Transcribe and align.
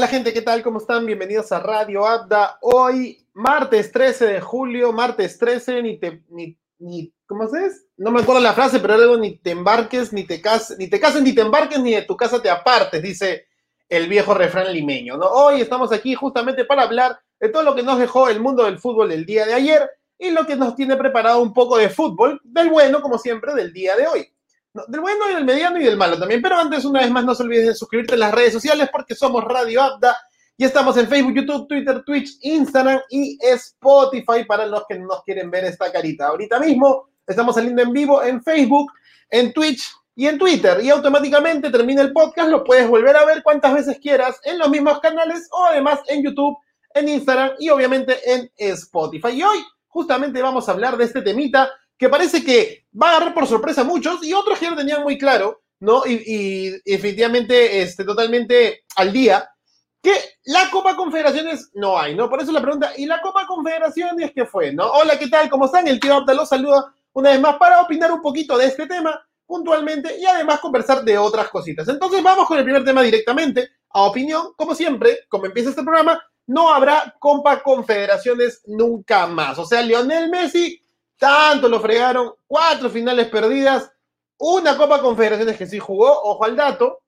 Hola 0.00 0.08
gente, 0.08 0.32
¿qué 0.32 0.40
tal? 0.40 0.62
¿Cómo 0.62 0.78
están? 0.78 1.04
Bienvenidos 1.04 1.52
a 1.52 1.60
Radio 1.60 2.06
Abda. 2.06 2.56
Hoy, 2.62 3.26
martes 3.34 3.92
13 3.92 4.28
de 4.28 4.40
julio, 4.40 4.94
martes 4.94 5.36
13, 5.36 5.82
ni 5.82 5.98
te, 5.98 6.22
ni, 6.30 6.58
ni, 6.78 7.12
¿cómo 7.26 7.44
es? 7.44 7.84
No 7.98 8.10
me 8.10 8.22
acuerdo 8.22 8.40
la 8.40 8.54
frase, 8.54 8.80
pero 8.80 8.94
algo 8.94 9.18
ni 9.18 9.36
te 9.36 9.50
embarques, 9.50 10.10
ni 10.14 10.24
te 10.24 10.40
cases, 10.40 10.78
ni 10.78 10.88
te 10.88 10.98
cases, 10.98 11.20
ni 11.20 11.34
te 11.34 11.42
embarques, 11.42 11.78
ni 11.80 11.92
de 11.92 12.00
tu 12.00 12.16
casa 12.16 12.40
te 12.40 12.48
apartes, 12.48 13.02
dice 13.02 13.44
el 13.90 14.08
viejo 14.08 14.32
refrán 14.32 14.72
limeño. 14.72 15.16
Hoy 15.18 15.60
estamos 15.60 15.92
aquí 15.92 16.14
justamente 16.14 16.64
para 16.64 16.84
hablar 16.84 17.20
de 17.38 17.50
todo 17.50 17.62
lo 17.62 17.74
que 17.74 17.82
nos 17.82 17.98
dejó 17.98 18.30
el 18.30 18.40
mundo 18.40 18.64
del 18.64 18.78
fútbol 18.78 19.12
el 19.12 19.26
día 19.26 19.44
de 19.44 19.52
ayer 19.52 19.86
y 20.18 20.30
lo 20.30 20.46
que 20.46 20.56
nos 20.56 20.76
tiene 20.76 20.96
preparado 20.96 21.42
un 21.42 21.52
poco 21.52 21.76
de 21.76 21.90
fútbol, 21.90 22.40
del 22.42 22.70
bueno, 22.70 23.02
como 23.02 23.18
siempre, 23.18 23.52
del 23.52 23.70
día 23.74 23.96
de 23.96 24.06
hoy 24.06 24.32
del 24.72 25.00
bueno 25.00 25.30
y 25.30 25.34
del 25.34 25.44
mediano 25.44 25.80
y 25.80 25.84
del 25.84 25.96
malo 25.96 26.18
también. 26.18 26.42
Pero 26.42 26.56
antes, 26.56 26.84
una 26.84 27.00
vez 27.00 27.10
más, 27.10 27.24
no 27.24 27.34
se 27.34 27.42
olvides 27.42 27.66
de 27.66 27.74
suscribirte 27.74 28.14
en 28.14 28.20
las 28.20 28.32
redes 28.32 28.52
sociales 28.52 28.88
porque 28.92 29.14
somos 29.14 29.44
Radio 29.44 29.82
Abda 29.82 30.16
y 30.56 30.64
estamos 30.64 30.96
en 30.98 31.08
Facebook, 31.08 31.34
YouTube, 31.34 31.68
Twitter, 31.68 32.02
Twitch, 32.04 32.36
Instagram 32.42 33.00
y 33.08 33.38
Spotify 33.40 34.44
para 34.46 34.66
los 34.66 34.84
que 34.86 34.98
nos 34.98 35.24
quieren 35.24 35.50
ver 35.50 35.64
esta 35.64 35.90
carita. 35.90 36.28
Ahorita 36.28 36.60
mismo 36.60 37.08
estamos 37.26 37.54
saliendo 37.54 37.80
en 37.82 37.92
vivo 37.92 38.22
en 38.22 38.42
Facebook, 38.42 38.92
en 39.30 39.52
Twitch 39.52 39.90
y 40.14 40.26
en 40.26 40.38
Twitter. 40.38 40.78
Y 40.82 40.90
automáticamente 40.90 41.70
termina 41.70 42.02
el 42.02 42.12
podcast, 42.12 42.50
lo 42.50 42.62
puedes 42.62 42.86
volver 42.88 43.16
a 43.16 43.24
ver 43.24 43.42
cuantas 43.42 43.72
veces 43.72 43.98
quieras 44.00 44.38
en 44.44 44.58
los 44.58 44.68
mismos 44.68 45.00
canales 45.00 45.48
o 45.50 45.64
además 45.64 46.00
en 46.08 46.22
YouTube, 46.22 46.58
en 46.92 47.08
Instagram 47.08 47.52
y 47.58 47.70
obviamente 47.70 48.18
en 48.30 48.50
Spotify. 48.56 49.30
Y 49.30 49.42
hoy 49.42 49.64
justamente 49.86 50.42
vamos 50.42 50.68
a 50.68 50.72
hablar 50.72 50.98
de 50.98 51.04
este 51.04 51.22
temita 51.22 51.70
que 52.00 52.08
parece 52.08 52.42
que 52.42 52.86
va 53.00 53.08
a 53.08 53.16
agarrar 53.16 53.34
por 53.34 53.46
sorpresa 53.46 53.82
a 53.82 53.84
muchos 53.84 54.24
y 54.24 54.32
otros 54.32 54.58
que 54.58 54.70
lo 54.70 54.74
tenían 54.74 55.02
muy 55.02 55.18
claro, 55.18 55.60
¿no? 55.80 56.02
Y, 56.06 56.80
efectivamente, 56.86 57.82
este, 57.82 58.04
totalmente 58.04 58.84
al 58.96 59.12
día, 59.12 59.50
que 60.02 60.14
la 60.44 60.70
Copa 60.70 60.96
Confederaciones 60.96 61.70
no 61.74 61.98
hay, 61.98 62.14
¿no? 62.14 62.30
Por 62.30 62.40
eso 62.40 62.52
la 62.52 62.62
pregunta, 62.62 62.94
¿y 62.96 63.04
la 63.04 63.20
Copa 63.20 63.46
Confederaciones 63.46 64.32
qué 64.34 64.46
fue, 64.46 64.72
no? 64.72 64.90
Hola, 64.90 65.18
¿qué 65.18 65.28
tal? 65.28 65.50
¿Cómo 65.50 65.66
están? 65.66 65.86
El 65.88 66.00
tío 66.00 66.14
Abda 66.14 66.32
los 66.32 66.48
saluda 66.48 66.90
una 67.12 67.32
vez 67.32 67.40
más 67.40 67.58
para 67.58 67.82
opinar 67.82 68.10
un 68.10 68.22
poquito 68.22 68.56
de 68.56 68.64
este 68.64 68.86
tema 68.86 69.22
puntualmente 69.44 70.16
y 70.18 70.24
además 70.24 70.58
conversar 70.60 71.04
de 71.04 71.18
otras 71.18 71.50
cositas. 71.50 71.86
Entonces 71.86 72.22
vamos 72.22 72.48
con 72.48 72.56
el 72.56 72.64
primer 72.64 72.82
tema 72.82 73.02
directamente, 73.02 73.68
a 73.90 74.04
opinión, 74.04 74.54
como 74.56 74.74
siempre, 74.74 75.26
como 75.28 75.44
empieza 75.44 75.68
este 75.68 75.82
programa, 75.82 76.18
no 76.46 76.72
habrá 76.72 77.14
Copa 77.18 77.62
Confederaciones 77.62 78.62
nunca 78.66 79.26
más. 79.26 79.58
O 79.58 79.66
sea, 79.66 79.82
Lionel 79.82 80.30
Messi 80.30 80.79
tanto 81.20 81.68
lo 81.68 81.80
fregaron, 81.80 82.32
cuatro 82.46 82.88
finales 82.88 83.28
perdidas, 83.28 83.92
una 84.38 84.74
Copa 84.78 85.02
Confederaciones 85.02 85.58
que 85.58 85.66
sí 85.66 85.78
jugó, 85.78 86.10
ojo 86.10 86.42
al 86.46 86.56
dato, 86.56 87.02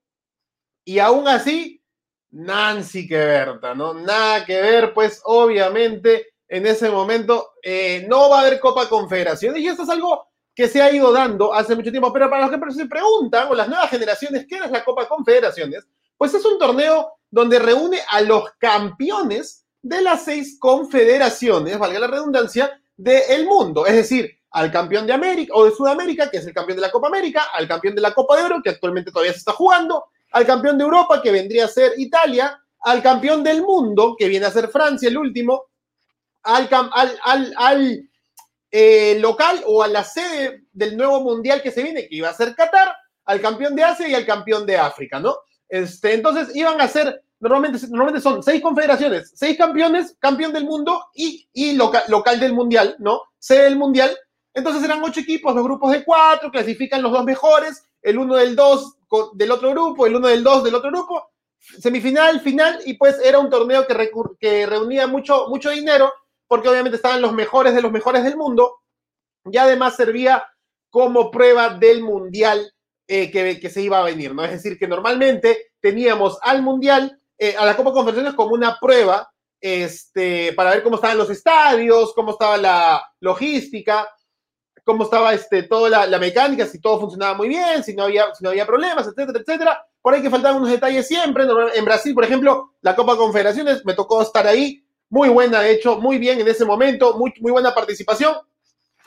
y 0.84 0.98
aún 0.98 1.26
así, 1.26 1.82
Nancy 2.30 3.08
Queberta, 3.08 3.74
¿no? 3.74 3.94
Nada 3.94 4.44
que 4.44 4.60
ver, 4.60 4.92
pues 4.92 5.22
obviamente 5.24 6.34
en 6.46 6.66
ese 6.66 6.90
momento 6.90 7.54
eh, 7.62 8.04
no 8.06 8.28
va 8.28 8.40
a 8.40 8.40
haber 8.42 8.60
Copa 8.60 8.86
Confederaciones, 8.86 9.62
y 9.62 9.68
esto 9.68 9.84
es 9.84 9.88
algo 9.88 10.28
que 10.54 10.68
se 10.68 10.82
ha 10.82 10.92
ido 10.92 11.10
dando 11.10 11.54
hace 11.54 11.74
mucho 11.74 11.90
tiempo, 11.90 12.12
pero 12.12 12.28
para 12.28 12.46
los 12.46 12.50
que 12.50 12.74
se 12.74 12.86
preguntan, 12.86 13.48
o 13.48 13.54
las 13.54 13.66
nuevas 13.66 13.88
generaciones, 13.88 14.44
¿qué 14.46 14.56
es 14.56 14.70
la 14.70 14.84
Copa 14.84 15.08
Confederaciones? 15.08 15.86
Pues 16.18 16.34
es 16.34 16.44
un 16.44 16.58
torneo 16.58 17.14
donde 17.30 17.58
reúne 17.58 18.00
a 18.10 18.20
los 18.20 18.50
campeones 18.58 19.64
de 19.80 20.02
las 20.02 20.26
seis 20.26 20.58
confederaciones, 20.60 21.78
valga 21.78 21.98
la 21.98 22.08
redundancia, 22.08 22.78
del 22.96 23.46
mundo, 23.46 23.86
es 23.86 23.94
decir, 23.94 24.30
al 24.50 24.70
campeón 24.70 25.06
de 25.06 25.12
América 25.12 25.52
o 25.56 25.64
de 25.64 25.72
Sudamérica, 25.72 26.30
que 26.30 26.38
es 26.38 26.46
el 26.46 26.52
campeón 26.52 26.76
de 26.76 26.82
la 26.82 26.90
Copa 26.90 27.08
América, 27.08 27.48
al 27.54 27.66
campeón 27.66 27.94
de 27.94 28.02
la 28.02 28.12
Copa 28.12 28.36
de 28.36 28.44
Oro, 28.44 28.62
que 28.62 28.70
actualmente 28.70 29.10
todavía 29.10 29.32
se 29.32 29.38
está 29.38 29.52
jugando, 29.52 30.04
al 30.32 30.46
campeón 30.46 30.78
de 30.78 30.84
Europa, 30.84 31.22
que 31.22 31.30
vendría 31.30 31.66
a 31.66 31.68
ser 31.68 31.92
Italia, 31.96 32.58
al 32.80 33.02
campeón 33.02 33.42
del 33.42 33.62
mundo, 33.62 34.14
que 34.18 34.28
viene 34.28 34.46
a 34.46 34.50
ser 34.50 34.68
Francia, 34.68 35.08
el 35.08 35.18
último, 35.18 35.66
al, 36.42 38.08
eh, 38.70 39.18
local 39.20 39.62
o 39.66 39.82
a 39.82 39.88
la 39.88 40.04
sede 40.04 40.64
del 40.72 40.96
nuevo 40.96 41.20
mundial 41.20 41.62
que 41.62 41.70
se 41.70 41.82
viene, 41.82 42.08
que 42.08 42.16
iba 42.16 42.28
a 42.28 42.34
ser 42.34 42.54
Qatar, 42.54 42.94
al 43.24 43.40
campeón 43.40 43.76
de 43.76 43.84
Asia 43.84 44.08
y 44.08 44.14
al 44.14 44.26
campeón 44.26 44.66
de 44.66 44.76
África, 44.76 45.20
¿no? 45.20 45.36
Este, 45.68 46.14
entonces 46.14 46.54
iban 46.56 46.80
a 46.80 46.88
ser 46.88 47.22
normalmente, 47.42 47.86
normalmente 47.88 48.20
son 48.20 48.42
seis 48.42 48.62
confederaciones, 48.62 49.32
seis 49.34 49.58
campeones, 49.58 50.16
campeón 50.20 50.52
del 50.52 50.64
mundo 50.64 51.06
y, 51.12 51.48
y 51.52 51.72
local, 51.72 52.04
local 52.08 52.38
del 52.38 52.52
mundial, 52.52 52.94
¿no? 53.00 53.20
Sede 53.38 53.64
del 53.64 53.76
mundial. 53.76 54.16
Entonces 54.54 54.84
eran 54.84 55.02
ocho 55.02 55.20
equipos, 55.20 55.54
los 55.54 55.64
grupos 55.64 55.90
de 55.92 56.04
cuatro, 56.04 56.50
clasifican 56.50 57.02
los 57.02 57.10
dos 57.10 57.24
mejores, 57.24 57.84
el 58.00 58.18
uno 58.18 58.36
del 58.36 58.54
dos 58.54 58.96
del 59.34 59.50
otro 59.50 59.70
grupo, 59.70 60.06
el 60.06 60.16
uno 60.16 60.28
del 60.28 60.44
dos 60.44 60.62
del 60.62 60.74
otro 60.74 60.90
grupo, 60.90 61.30
semifinal, 61.58 62.40
final, 62.40 62.80
y 62.86 62.94
pues 62.94 63.18
era 63.22 63.38
un 63.38 63.50
torneo 63.50 63.86
que, 63.86 64.10
que 64.38 64.66
reunía 64.66 65.06
mucho, 65.06 65.48
mucho 65.48 65.70
dinero, 65.70 66.12
porque 66.46 66.68
obviamente 66.68 66.96
estaban 66.96 67.20
los 67.20 67.32
mejores 67.32 67.74
de 67.74 67.82
los 67.82 67.92
mejores 67.92 68.22
del 68.24 68.36
mundo, 68.36 68.82
y 69.50 69.56
además 69.56 69.96
servía 69.96 70.44
como 70.90 71.30
prueba 71.30 71.70
del 71.70 72.02
mundial 72.02 72.72
eh, 73.08 73.30
que, 73.30 73.58
que, 73.58 73.68
se 73.68 73.82
iba 73.82 73.98
a 73.98 74.04
venir, 74.04 74.34
¿no? 74.34 74.44
Es 74.44 74.52
decir, 74.52 74.78
que 74.78 74.86
normalmente 74.86 75.72
teníamos 75.80 76.38
al 76.42 76.62
mundial 76.62 77.20
eh, 77.44 77.56
a 77.58 77.66
la 77.66 77.76
Copa 77.76 77.90
Confederaciones 77.90 78.34
como 78.34 78.54
una 78.54 78.78
prueba 78.78 79.28
este, 79.60 80.52
para 80.52 80.70
ver 80.70 80.84
cómo 80.84 80.94
estaban 80.94 81.18
los 81.18 81.28
estadios, 81.28 82.12
cómo 82.14 82.30
estaba 82.30 82.56
la 82.56 83.02
logística, 83.18 84.08
cómo 84.84 85.02
estaba 85.02 85.34
este, 85.34 85.64
toda 85.64 86.06
la, 86.06 86.18
mecánica, 86.20 86.66
si 86.66 86.80
todo 86.80 87.00
funcionaba 87.00 87.34
muy 87.34 87.48
bien, 87.48 87.82
si 87.82 87.96
no, 87.96 88.04
había, 88.04 88.32
si 88.32 88.44
no 88.44 88.50
había 88.50 88.64
problemas, 88.64 89.08
etcétera, 89.08 89.40
etcétera. 89.40 89.84
Por 90.00 90.14
ahí 90.14 90.22
que 90.22 90.30
faltaban 90.30 90.58
unos 90.58 90.70
detalles 90.70 91.08
siempre. 91.08 91.44
En 91.74 91.84
Brasil, 91.84 92.14
por 92.14 92.22
ejemplo, 92.22 92.74
la 92.80 92.94
Copa 92.94 93.16
Confederaciones, 93.16 93.84
me 93.84 93.94
tocó 93.94 94.22
estar 94.22 94.46
ahí. 94.46 94.86
Muy 95.08 95.28
buena, 95.28 95.62
de 95.62 95.72
hecho, 95.72 95.98
muy 95.98 96.18
bien 96.18 96.38
en 96.40 96.46
ese 96.46 96.64
momento, 96.64 97.18
muy, 97.18 97.34
muy 97.40 97.50
buena 97.50 97.74
participación. 97.74 98.36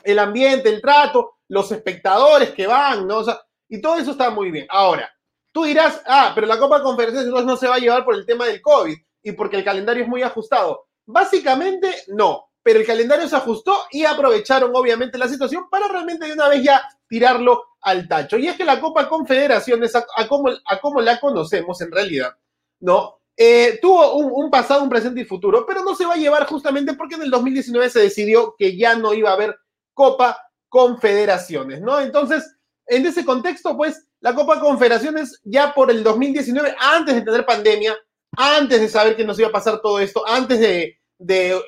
El 0.04 0.18
ambiente, 0.18 0.68
el 0.68 0.82
trato, 0.82 1.38
los 1.48 1.72
espectadores 1.72 2.50
que 2.50 2.66
van, 2.66 3.06
¿no? 3.06 3.20
O 3.20 3.24
sea, 3.24 3.40
y 3.66 3.80
todo 3.80 3.96
eso 3.96 4.10
está 4.10 4.28
muy 4.28 4.50
bien. 4.50 4.66
Ahora, 4.68 5.10
Tú 5.56 5.64
dirás, 5.64 6.02
ah, 6.04 6.32
pero 6.34 6.46
la 6.46 6.58
Copa 6.58 6.82
Confederaciones 6.82 7.46
no 7.46 7.56
se 7.56 7.66
va 7.66 7.76
a 7.76 7.78
llevar 7.78 8.04
por 8.04 8.14
el 8.14 8.26
tema 8.26 8.44
del 8.44 8.60
COVID 8.60 8.94
y 9.22 9.32
porque 9.32 9.56
el 9.56 9.64
calendario 9.64 10.02
es 10.02 10.08
muy 10.08 10.22
ajustado. 10.22 10.84
Básicamente, 11.06 11.90
no, 12.08 12.50
pero 12.62 12.80
el 12.80 12.84
calendario 12.84 13.26
se 13.26 13.36
ajustó 13.36 13.74
y 13.90 14.04
aprovecharon 14.04 14.70
obviamente 14.76 15.16
la 15.16 15.28
situación 15.28 15.70
para 15.70 15.88
realmente 15.88 16.26
de 16.26 16.34
una 16.34 16.50
vez 16.50 16.62
ya 16.62 16.82
tirarlo 17.08 17.64
al 17.80 18.06
tacho. 18.06 18.36
Y 18.36 18.48
es 18.48 18.56
que 18.58 18.66
la 18.66 18.78
Copa 18.78 19.08
Confederaciones, 19.08 19.96
a, 19.96 20.04
como, 20.28 20.50
a 20.50 21.02
la 21.02 21.18
conocemos 21.18 21.80
en 21.80 21.90
realidad, 21.90 22.36
¿no? 22.80 23.20
Eh, 23.34 23.78
tuvo 23.80 24.12
un, 24.16 24.30
un, 24.34 24.50
pasado, 24.50 24.82
un 24.82 24.90
presente 24.90 25.22
y 25.22 25.24
futuro, 25.24 25.64
pero 25.64 25.82
no 25.82 25.94
se 25.94 26.04
va 26.04 26.12
a 26.12 26.18
llevar 26.18 26.44
justamente 26.44 26.92
porque 26.92 27.14
en 27.14 27.22
el 27.22 27.30
2019 27.30 27.88
se 27.88 28.00
decidió 28.00 28.54
que 28.58 28.76
ya 28.76 28.94
no 28.94 29.14
iba 29.14 29.30
a 29.30 29.32
haber 29.32 29.56
Copa 29.94 30.36
Confederaciones, 30.68 31.80
¿no? 31.80 31.98
Entonces, 31.98 32.44
en 32.88 33.06
ese 33.06 33.24
contexto, 33.24 33.74
pues, 33.74 34.05
la 34.20 34.34
Copa 34.34 34.60
Confederaciones 34.60 35.40
ya 35.44 35.72
por 35.74 35.90
el 35.90 36.02
2019, 36.02 36.74
antes 36.78 37.14
de 37.14 37.22
tener 37.22 37.44
pandemia, 37.44 37.96
antes 38.36 38.80
de 38.80 38.88
saber 38.88 39.16
que 39.16 39.24
nos 39.24 39.38
iba 39.38 39.48
a 39.48 39.52
pasar 39.52 39.80
todo 39.80 39.98
esto, 40.00 40.26
antes 40.26 40.60
de, 40.60 40.98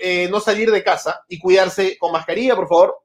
eh, 0.00 0.28
no 0.30 0.40
salir 0.40 0.70
de 0.70 0.84
casa 0.84 1.22
y 1.28 1.38
cuidarse 1.38 1.96
con 1.98 2.12
mascarilla, 2.12 2.56
por 2.56 2.68
favor, 2.68 2.98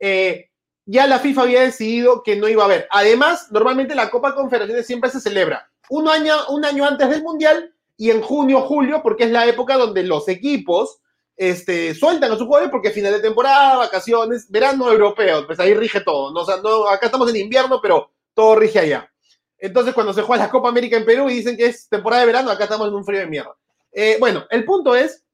eh, 0.00 0.50
ya 0.86 1.06
la 1.06 1.18
FIFA 1.18 1.42
había 1.42 1.60
decidido 1.62 2.22
que 2.22 2.36
no 2.36 2.48
iba 2.48 2.62
a 2.62 2.66
haber. 2.66 2.88
Además, 2.90 3.48
normalmente 3.50 3.94
la 3.94 4.10
Copa 4.10 4.34
Confederaciones 4.34 4.86
siempre 4.86 5.10
se 5.10 5.20
celebra 5.20 5.70
un 5.90 6.08
año, 6.08 6.34
un 6.48 6.64
año 6.64 6.84
antes 6.84 7.08
del 7.08 7.22
Mundial 7.22 7.74
y 7.96 8.10
en 8.10 8.22
junio, 8.22 8.62
julio, 8.62 9.00
porque 9.02 9.24
es 9.24 9.30
la 9.30 9.46
época 9.46 9.76
donde 9.76 10.02
los 10.04 10.28
equipos 10.28 11.00
este, 11.38 11.94
sueltan 11.94 12.32
a 12.32 12.36
sus 12.36 12.46
jugadores 12.46 12.70
porque 12.70 12.90
final 12.90 13.12
de 13.12 13.20
temporada, 13.20 13.76
vacaciones, 13.76 14.50
verano 14.50 14.90
europeo, 14.90 15.46
pues 15.46 15.60
ahí 15.60 15.72
rige 15.72 16.00
todo. 16.00 16.32
¿no? 16.32 16.88
Acá 16.88 17.06
estamos 17.06 17.30
en 17.30 17.36
invierno, 17.36 17.80
pero 17.80 18.10
todo 18.34 18.56
rige 18.56 18.80
allá. 18.80 19.10
Entonces, 19.56 19.94
cuando 19.94 20.12
se 20.12 20.22
juega 20.22 20.44
la 20.44 20.50
Copa 20.50 20.68
América 20.68 20.96
en 20.96 21.04
Perú 21.04 21.30
y 21.30 21.34
dicen 21.34 21.56
que 21.56 21.66
es 21.66 21.88
temporada 21.88 22.22
de 22.22 22.26
verano, 22.26 22.50
acá 22.50 22.64
estamos 22.64 22.88
en 22.88 22.94
un 22.94 23.04
frío 23.04 23.20
de 23.20 23.26
mierda. 23.26 23.56
Eh, 23.92 24.16
bueno, 24.18 24.44
el 24.50 24.64
punto 24.64 24.94
es 24.94 25.24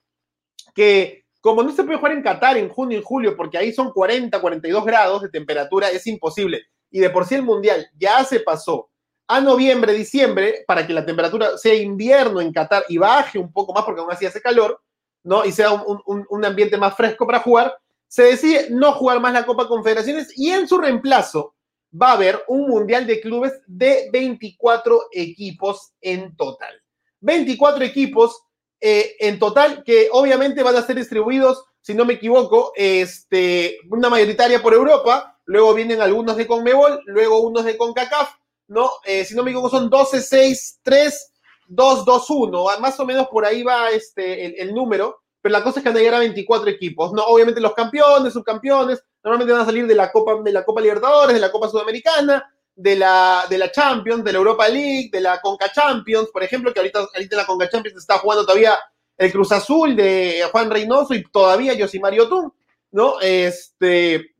que 0.75 1.25
como 1.41 1.63
no 1.63 1.73
se 1.73 1.85
puede 1.85 1.99
jugar 1.99 2.13
en 2.13 2.23
Qatar 2.23 2.57
en 2.57 2.69
junio 2.71 2.99
y 2.99 3.03
julio, 3.03 3.37
porque 3.37 3.59
ahí 3.59 3.73
son 3.73 3.93
40, 3.93 4.41
42 4.41 4.85
grados 4.85 5.23
de 5.23 5.29
temperatura, 5.29 5.91
es 5.91 6.07
imposible. 6.07 6.63
Y 6.91 7.01
de 7.01 7.11
por 7.11 7.27
sí 7.27 7.35
el 7.35 7.43
Mundial 7.43 7.87
ya 7.99 8.25
se 8.25 8.41
pasó 8.41 8.91
a 9.27 9.41
noviembre, 9.41 9.93
diciembre, 9.93 10.65
para 10.67 10.87
que 10.87 10.93
la 10.93 11.05
temperatura 11.05 11.59
sea 11.59 11.75
invierno 11.75 12.41
en 12.41 12.53
Qatar 12.53 12.85
y 12.89 12.99
baje 12.99 13.39
un 13.39 13.53
poco 13.53 13.73
más, 13.75 13.85
porque 13.85 14.01
aún 14.01 14.11
así 14.11 14.25
hace 14.25 14.41
calor, 14.41 14.81
¿no? 15.25 15.45
Y 15.45 15.53
sea 15.53 15.73
un, 15.73 16.45
ambiente 16.45 16.77
más 16.77 16.95
fresco 16.97 17.27
para 17.27 17.41
jugar, 17.41 17.77
se 18.07 18.23
decide 18.23 18.69
no 18.71 18.93
jugar 18.93 19.21
más 19.21 19.33
la 19.33 19.45
Copa 19.45 19.67
Confederaciones 19.67 20.29
y 20.37 20.51
en 20.51 20.69
su 20.69 20.79
reemplazo 20.79 21.55
va 22.01 22.11
a 22.11 22.13
haber 22.13 22.43
un 22.49 22.69
Mundial 22.69 23.07
de 23.07 23.21
Clubes 23.21 23.53
de 23.67 24.09
24 24.13 25.09
equipos 25.13 25.93
en 26.01 26.37
total. 26.37 26.75
24 27.21 27.85
equipos 27.85 28.43
eh, 28.81 29.17
en 29.19 29.39
total 29.39 29.83
que 29.83 30.09
obviamente 30.13 30.63
van 30.63 30.77
a 30.77 30.83
ser 30.83 30.97
distribuidos, 30.97 31.65
si 31.81 31.95
no 31.95 32.05
me 32.05 32.15
equivoco, 32.15 32.73
este, 32.77 33.79
una 33.91 34.11
mayoritaria 34.11 34.61
por 34.61 34.75
Europa, 34.75 35.39
luego 35.47 35.75
vienen 35.75 36.01
algunos 36.01 36.37
de 36.37 36.47
Conmebol, 36.47 37.01
luego 37.07 37.41
unos 37.41 37.65
de 37.65 37.77
CONCACAF, 37.77 38.31
¿no? 38.69 38.91
Eh, 39.05 39.25
si 39.25 39.35
no 39.35 39.43
me 39.43 39.51
equivoco 39.51 39.71
son 39.71 39.89
12, 39.89 40.21
6, 40.21 40.81
3, 40.83 41.33
2-2-1, 41.69 42.79
más 42.81 42.99
o 43.01 43.05
menos 43.05 43.29
por 43.29 43.45
ahí 43.45 43.63
va 43.63 43.91
este, 43.91 44.61
el, 44.61 44.75
número, 44.75 45.21
pero 45.41 45.53
la 45.53 45.63
cosa 45.63 45.79
es 45.79 45.83
que 45.83 45.91
van 45.91 45.97
a 45.99 46.01
llegar 46.01 46.15
a 46.15 46.21
24 46.21 46.69
equipos, 46.71 47.13
¿no? 47.13 47.23
Obviamente 47.25 47.61
los 47.61 47.75
campeones, 47.75 48.33
subcampeones, 48.33 49.03
normalmente 49.23 49.53
van 49.53 49.63
a 49.63 49.67
salir 49.67 49.87
de 49.87 49.95
la 49.95 50.11
Copa, 50.11 50.43
de 50.43 50.53
la 50.53 50.65
Copa 50.65 50.81
Libertadores, 50.81 51.35
de 51.35 51.41
la 51.41 51.53
Copa 51.53 51.69
Sudamericana, 51.69 52.51
de 52.77 52.97
la, 52.97 53.47
de 53.49 53.59
la 53.59 53.71
Champions, 53.71 54.25
de 54.25 54.33
la 54.33 54.39
Europa 54.39 54.69
League, 54.69 55.11
de 55.13 55.21
la 55.21 55.41
Conca 55.41 55.71
Champions, 55.71 56.29
por 56.33 56.43
ejemplo, 56.43 56.73
que 56.73 56.81
ahorita, 56.81 57.01
ahorita 57.01 57.37
en 57.37 57.41
la 57.41 57.47
Conca 57.47 57.69
Champions 57.69 57.99
está 57.99 58.19
jugando 58.19 58.45
todavía 58.45 58.79
el 59.17 59.33
Cruz 59.33 59.53
Azul 59.53 59.95
de 59.95 60.45
Juan 60.51 60.71
Reynoso 60.71 61.15
y 61.15 61.23
todavía 61.25 61.75
Yosimario 61.75 62.29
Tun, 62.29 62.53
¿no? 62.91 63.21
Este, 63.21 64.35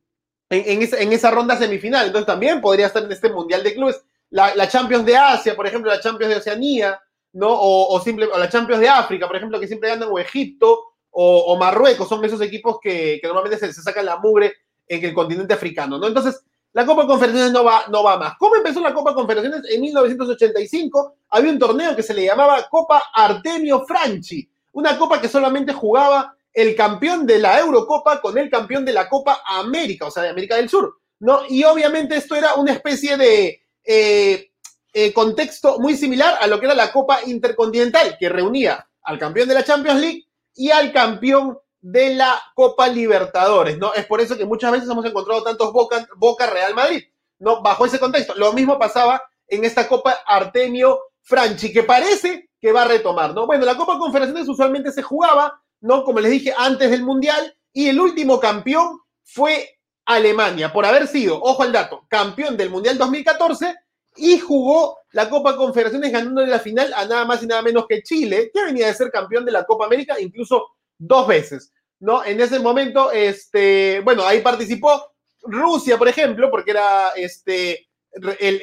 en, 0.49 0.81
esa, 0.81 0.99
en, 0.99 1.13
esa, 1.13 1.31
ronda 1.31 1.57
semifinal. 1.57 2.07
Entonces 2.07 2.27
también 2.27 2.61
podría 2.61 2.87
estar 2.87 3.03
en 3.03 3.11
este 3.11 3.29
Mundial 3.29 3.63
de 3.63 3.73
Clubes. 3.73 4.01
La, 4.29 4.67
Champions 4.67 5.05
de 5.05 5.15
Asia, 5.15 5.55
por 5.55 5.65
ejemplo, 5.65 5.89
la 5.89 6.01
Champions 6.01 6.33
de 6.33 6.39
Oceanía, 6.39 6.99
¿no? 7.35 7.49
O, 7.51 7.99
simple, 7.99 8.27
la 8.35 8.49
Champions 8.49 8.81
de 8.81 8.89
África, 8.89 9.27
por 9.27 9.35
ejemplo, 9.35 9.59
que 9.59 9.67
siempre 9.67 9.89
ganan 9.89 10.09
o 10.09 10.17
Egipto 10.17 10.85
o, 11.11 11.55
Marruecos, 11.57 12.09
son 12.09 12.23
esos 12.25 12.41
equipos 12.41 12.77
que, 12.81 13.19
normalmente 13.23 13.57
se, 13.57 13.71
se, 13.73 13.81
sacan 13.81 14.05
la 14.05 14.17
mugre 14.17 14.53
en 14.87 15.03
el 15.03 15.13
continente 15.13 15.53
africano, 15.53 15.97
¿no? 15.97 16.07
Entonces, 16.07 16.41
la 16.71 16.85
Copa 16.85 17.05
Confederaciones 17.05 17.53
no 17.53 17.63
va, 17.63 17.85
no 17.89 18.03
va 18.03 18.17
más. 18.17 18.33
¿Cómo 18.37 18.55
empezó 18.55 18.81
la 18.81 18.93
Copa 18.93 19.13
Confederaciones? 19.13 19.61
En 19.69 19.81
1985 19.81 21.15
había 21.29 21.51
un 21.51 21.59
torneo 21.59 21.95
que 21.95 22.03
se 22.03 22.13
le 22.13 22.25
llamaba 22.25 22.67
Copa 22.69 23.03
Artemio 23.13 23.85
Franchi, 23.85 24.49
una 24.73 24.97
copa 24.97 25.21
que 25.21 25.29
solamente 25.29 25.71
jugaba 25.73 26.35
el 26.53 26.75
campeón 26.75 27.25
de 27.25 27.39
la 27.39 27.59
Eurocopa 27.59 28.21
con 28.21 28.37
el 28.37 28.49
campeón 28.49 28.85
de 28.85 28.93
la 28.93 29.07
Copa 29.09 29.41
América, 29.45 30.07
o 30.07 30.11
sea, 30.11 30.23
de 30.23 30.29
América 30.29 30.55
del 30.55 30.69
Sur, 30.69 30.97
¿no? 31.19 31.41
Y 31.49 31.63
obviamente 31.63 32.15
esto 32.15 32.35
era 32.35 32.55
una 32.55 32.73
especie 32.73 33.17
de 33.17 33.61
eh, 33.83 34.51
eh, 34.97 35.11
contexto 35.11 35.77
muy 35.77 35.97
similar 35.97 36.37
a 36.39 36.47
lo 36.47 36.57
que 36.57 36.67
era 36.67 36.73
la 36.73 36.93
Copa 36.93 37.19
Intercontinental, 37.25 38.15
que 38.17 38.29
reunía 38.29 38.87
al 39.03 39.19
campeón 39.19 39.49
de 39.49 39.53
la 39.53 39.65
Champions 39.65 39.99
League 39.99 40.25
y 40.55 40.71
al 40.71 40.93
campeón 40.93 41.59
de 41.81 42.15
la 42.15 42.41
Copa 42.55 42.87
Libertadores, 42.87 43.77
¿no? 43.77 43.93
Es 43.93 44.05
por 44.05 44.21
eso 44.21 44.37
que 44.37 44.45
muchas 44.45 44.71
veces 44.71 44.89
hemos 44.89 45.05
encontrado 45.05 45.43
tantos 45.43 45.73
Boca, 45.73 46.07
Boca 46.15 46.47
Real 46.47 46.73
Madrid, 46.73 47.03
¿no? 47.39 47.61
Bajo 47.61 47.85
ese 47.85 47.99
contexto. 47.99 48.35
Lo 48.35 48.53
mismo 48.53 48.79
pasaba 48.79 49.21
en 49.49 49.65
esta 49.65 49.85
Copa 49.85 50.15
Artemio 50.25 50.97
Franchi, 51.23 51.73
que 51.73 51.83
parece 51.83 52.51
que 52.61 52.71
va 52.71 52.83
a 52.83 52.87
retomar, 52.87 53.33
¿no? 53.33 53.45
Bueno, 53.45 53.65
la 53.65 53.75
Copa 53.75 53.97
Confederaciones 53.97 54.47
usualmente 54.47 54.93
se 54.93 55.01
jugaba, 55.01 55.61
¿no? 55.81 56.05
Como 56.05 56.21
les 56.21 56.31
dije, 56.31 56.53
antes 56.57 56.89
del 56.89 57.03
Mundial, 57.03 57.53
y 57.73 57.89
el 57.89 57.99
último 57.99 58.39
campeón 58.39 59.01
fue 59.25 59.77
Alemania, 60.05 60.71
por 60.71 60.85
haber 60.85 61.05
sido, 61.07 61.41
ojo 61.41 61.63
al 61.63 61.73
dato, 61.73 62.05
campeón 62.07 62.55
del 62.55 62.69
Mundial 62.69 62.97
2014 62.97 63.75
y 64.15 64.39
jugó 64.39 64.97
la 65.11 65.29
Copa 65.29 65.55
Confederaciones 65.55 66.11
ganándole 66.11 66.47
la 66.47 66.59
final 66.59 66.93
a 66.93 67.05
nada 67.05 67.25
más 67.25 67.43
y 67.43 67.47
nada 67.47 67.61
menos 67.61 67.85
que 67.87 68.03
Chile, 68.03 68.51
que 68.53 68.63
venía 68.63 68.87
de 68.87 68.93
ser 68.93 69.11
campeón 69.11 69.45
de 69.45 69.51
la 69.51 69.65
Copa 69.65 69.85
América 69.85 70.19
incluso 70.19 70.67
dos 70.97 71.27
veces. 71.27 71.71
¿no? 71.99 72.23
En 72.23 72.39
ese 72.39 72.59
momento, 72.59 73.11
este, 73.11 74.01
bueno, 74.01 74.25
ahí 74.25 74.41
participó 74.41 75.11
Rusia, 75.41 75.97
por 75.97 76.07
ejemplo, 76.07 76.49
porque 76.49 76.71
era 76.71 77.09
este, 77.15 77.87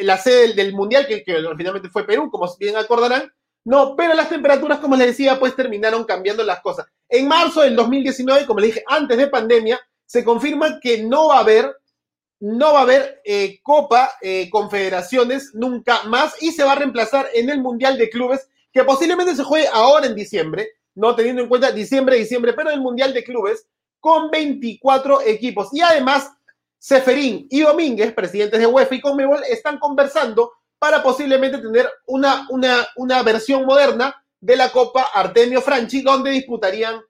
la 0.00 0.18
sede 0.18 0.54
del, 0.54 0.74
Mundial, 0.74 1.06
que, 1.06 1.22
que, 1.22 1.36
finalmente 1.56 1.88
fue 1.88 2.06
Perú, 2.06 2.30
como 2.30 2.48
bien 2.58 2.76
acordarán, 2.76 3.32
no, 3.64 3.94
pero 3.96 4.14
las 4.14 4.28
temperaturas, 4.28 4.80
como 4.80 4.96
les 4.96 5.08
decía, 5.08 5.38
pues 5.38 5.54
terminaron 5.54 6.04
cambiando 6.04 6.42
las 6.42 6.60
cosas. 6.60 6.86
En 7.08 7.28
marzo 7.28 7.60
del 7.60 7.76
2019, 7.76 8.46
como 8.46 8.60
les 8.60 8.74
dije, 8.74 8.84
antes 8.88 9.16
de 9.16 9.28
pandemia, 9.28 9.80
se 10.04 10.24
confirma 10.24 10.80
que 10.80 11.02
no 11.02 11.28
va 11.28 11.36
a 11.36 11.40
haber, 11.40 11.76
no 12.42 12.72
va 12.72 12.80
a 12.80 12.82
haber 12.82 13.20
eh, 13.24 13.60
Copa 13.62 14.10
eh, 14.20 14.50
Confederaciones 14.50 15.52
nunca 15.54 16.02
más 16.02 16.34
y 16.42 16.50
se 16.50 16.64
va 16.64 16.72
a 16.72 16.74
reemplazar 16.74 17.28
en 17.34 17.48
el 17.50 17.60
Mundial 17.60 17.96
de 17.96 18.10
Clubes, 18.10 18.48
que 18.72 18.82
posiblemente 18.82 19.36
se 19.36 19.44
juegue 19.44 19.68
ahora 19.72 20.06
en 20.06 20.16
diciembre, 20.16 20.70
no 20.96 21.14
teniendo 21.14 21.42
en 21.42 21.48
cuenta 21.48 21.70
diciembre, 21.70 22.16
diciembre, 22.16 22.52
pero 22.52 22.70
el 22.70 22.80
Mundial 22.80 23.14
de 23.14 23.22
Clubes 23.22 23.68
con 24.00 24.28
24 24.28 25.22
equipos. 25.22 25.68
Y 25.72 25.82
además, 25.82 26.32
Seferín 26.78 27.46
y 27.48 27.60
Domínguez, 27.60 28.12
presidentes 28.12 28.58
de 28.58 28.66
UEFA 28.66 28.96
y 28.96 29.00
Conmebol, 29.00 29.44
están 29.48 29.78
conversando 29.78 30.52
para 30.80 31.00
posiblemente 31.00 31.58
tener 31.58 31.88
una, 32.06 32.48
una, 32.50 32.88
una 32.96 33.22
versión 33.22 33.64
moderna 33.64 34.20
de 34.40 34.56
la 34.56 34.72
Copa 34.72 35.10
Artemio 35.14 35.62
Franchi, 35.62 36.02
donde 36.02 36.32
disputarían 36.32 37.00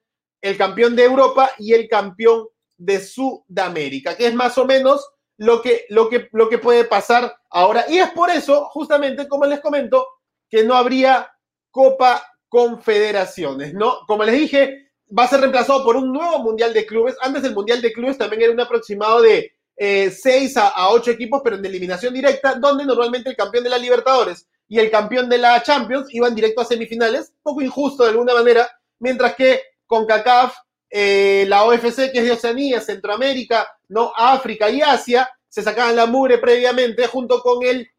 el 0.41 0.57
campeón 0.57 0.95
de 0.95 1.05
Europa 1.05 1.49
y 1.57 1.73
el 1.73 1.87
campeón 1.87 2.45
de 2.77 2.99
Sudamérica, 2.99 4.15
que 4.15 4.27
es 4.27 4.35
más 4.35 4.59
o 4.59 4.65
menos 4.65 5.03
lo 5.37 5.61
que, 5.61 5.85
lo 5.89 6.09
que, 6.09 6.29
lo 6.31 6.49
que 6.49 6.57
puede 6.57 6.85
pasar 6.85 7.35
ahora. 7.49 7.85
Y 7.87 7.97
es 7.97 8.09
por 8.11 8.29
eso, 8.29 8.65
justamente, 8.65 9.27
como 9.27 9.45
les 9.45 9.59
comento, 9.59 10.07
que 10.49 10.63
no 10.63 10.75
habría 10.75 11.29
Copa 11.71 12.23
confederaciones, 12.47 13.73
¿no? 13.73 14.01
Como 14.05 14.23
les 14.23 14.35
dije, 14.35 14.91
va 15.17 15.23
a 15.23 15.27
ser 15.27 15.39
reemplazado 15.39 15.83
por 15.83 15.95
un 15.95 16.13
nuevo 16.13 16.37
Mundial 16.39 16.71
de 16.71 16.85
Clubes. 16.85 17.15
Antes 17.21 17.41
del 17.41 17.55
Mundial 17.55 17.81
de 17.81 17.91
Clubes 17.91 18.17
también 18.17 18.43
era 18.43 18.51
un 18.51 18.59
aproximado 18.59 19.21
de 19.21 19.53
eh, 19.75 20.11
6 20.11 20.57
a, 20.57 20.89
8 20.91 21.11
equipos, 21.11 21.41
pero 21.43 21.55
en 21.55 21.65
eliminación 21.65 22.13
directa, 22.13 22.55
donde 22.55 22.85
normalmente 22.85 23.29
el 23.29 23.35
campeón 23.35 23.63
de 23.63 23.71
la 23.71 23.77
Libertadores 23.79 24.47
y 24.67 24.79
el 24.79 24.91
campeón 24.91 25.29
de 25.29 25.39
la 25.39 25.61
Champions 25.63 26.13
iban 26.13 26.35
directo 26.35 26.61
a 26.61 26.65
semifinales, 26.65 27.33
poco 27.41 27.61
injusto 27.61 28.03
de 28.03 28.11
alguna 28.11 28.33
manera, 28.35 28.69
mientras 28.99 29.35
que 29.35 29.61
con 29.87 30.05
CACAF, 30.05 30.55
eh, 30.95 31.45
la 31.47 31.63
OFC, 31.63 32.11
que 32.11 32.19
es 32.19 32.23
de 32.25 32.33
Oceanía, 32.33 32.79
Centroamérica, 32.79 33.67
¿no? 33.87 34.13
África 34.15 34.69
y 34.69 34.79
Asia, 34.83 35.27
se 35.49 35.63
sacaban 35.63 35.95
la 35.95 36.05
mugre 36.05 36.37
previamente 36.37 37.07
junto 37.07 37.41
con 37.41 37.63
el 37.63 37.89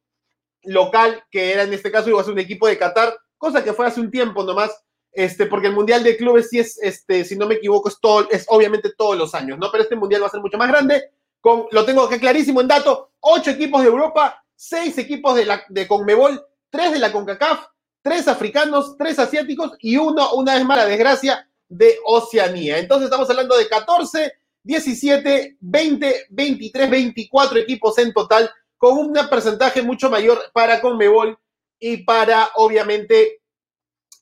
local, 0.62 1.24
que 1.28 1.52
era 1.52 1.64
en 1.64 1.72
este 1.72 1.90
caso 1.90 2.08
iba 2.08 2.20
a 2.20 2.24
ser 2.24 2.34
un 2.34 2.38
equipo 2.38 2.68
de 2.68 2.78
Qatar, 2.78 3.16
cosa 3.36 3.64
que 3.64 3.72
fue 3.72 3.84
hace 3.84 4.00
un 4.00 4.12
tiempo 4.12 4.44
nomás, 4.44 4.70
este, 5.10 5.46
porque 5.46 5.66
el 5.66 5.72
Mundial 5.72 6.04
de 6.04 6.16
Clubes 6.16 6.50
sí 6.50 6.60
es, 6.60 6.78
este, 6.80 7.24
si 7.24 7.36
no 7.36 7.48
me 7.48 7.56
equivoco, 7.56 7.88
es, 7.88 7.98
todo, 8.00 8.30
es 8.30 8.46
obviamente 8.48 8.92
todos 8.96 9.18
los 9.18 9.34
años, 9.34 9.58
¿no? 9.58 9.72
Pero 9.72 9.82
este 9.82 9.96
Mundial 9.96 10.22
va 10.22 10.28
a 10.28 10.30
ser 10.30 10.40
mucho 10.40 10.56
más 10.56 10.68
grande, 10.68 11.02
con, 11.40 11.66
lo 11.72 11.84
tengo 11.84 12.08
que 12.08 12.20
clarísimo 12.20 12.60
en 12.60 12.68
dato, 12.68 13.10
ocho 13.18 13.50
equipos 13.50 13.82
de 13.82 13.88
Europa, 13.88 14.40
seis 14.54 14.96
equipos 14.98 15.34
de, 15.34 15.46
la, 15.46 15.64
de 15.68 15.88
Conmebol, 15.88 16.46
tres 16.70 16.92
de 16.92 17.00
la 17.00 17.10
CONCACAF, 17.10 17.66
tres 18.02 18.28
africanos, 18.28 18.96
tres 18.96 19.18
asiáticos 19.18 19.72
y 19.80 19.96
uno, 19.96 20.34
una 20.34 20.54
vez 20.54 20.64
más, 20.64 20.76
la 20.76 20.86
desgracia, 20.86 21.48
de 21.68 21.98
Oceanía. 22.04 22.78
Entonces 22.78 23.06
estamos 23.06 23.28
hablando 23.30 23.56
de 23.56 23.68
14, 23.68 24.32
17, 24.62 25.58
20, 25.60 26.26
23, 26.30 26.90
24 26.90 27.58
equipos 27.58 27.98
en 27.98 28.12
total, 28.12 28.50
con 28.76 28.98
un 28.98 29.12
porcentaje 29.28 29.82
mucho 29.82 30.10
mayor 30.10 30.40
para 30.52 30.80
Conmebol 30.80 31.38
y 31.78 31.98
para, 31.98 32.50
obviamente, 32.56 33.42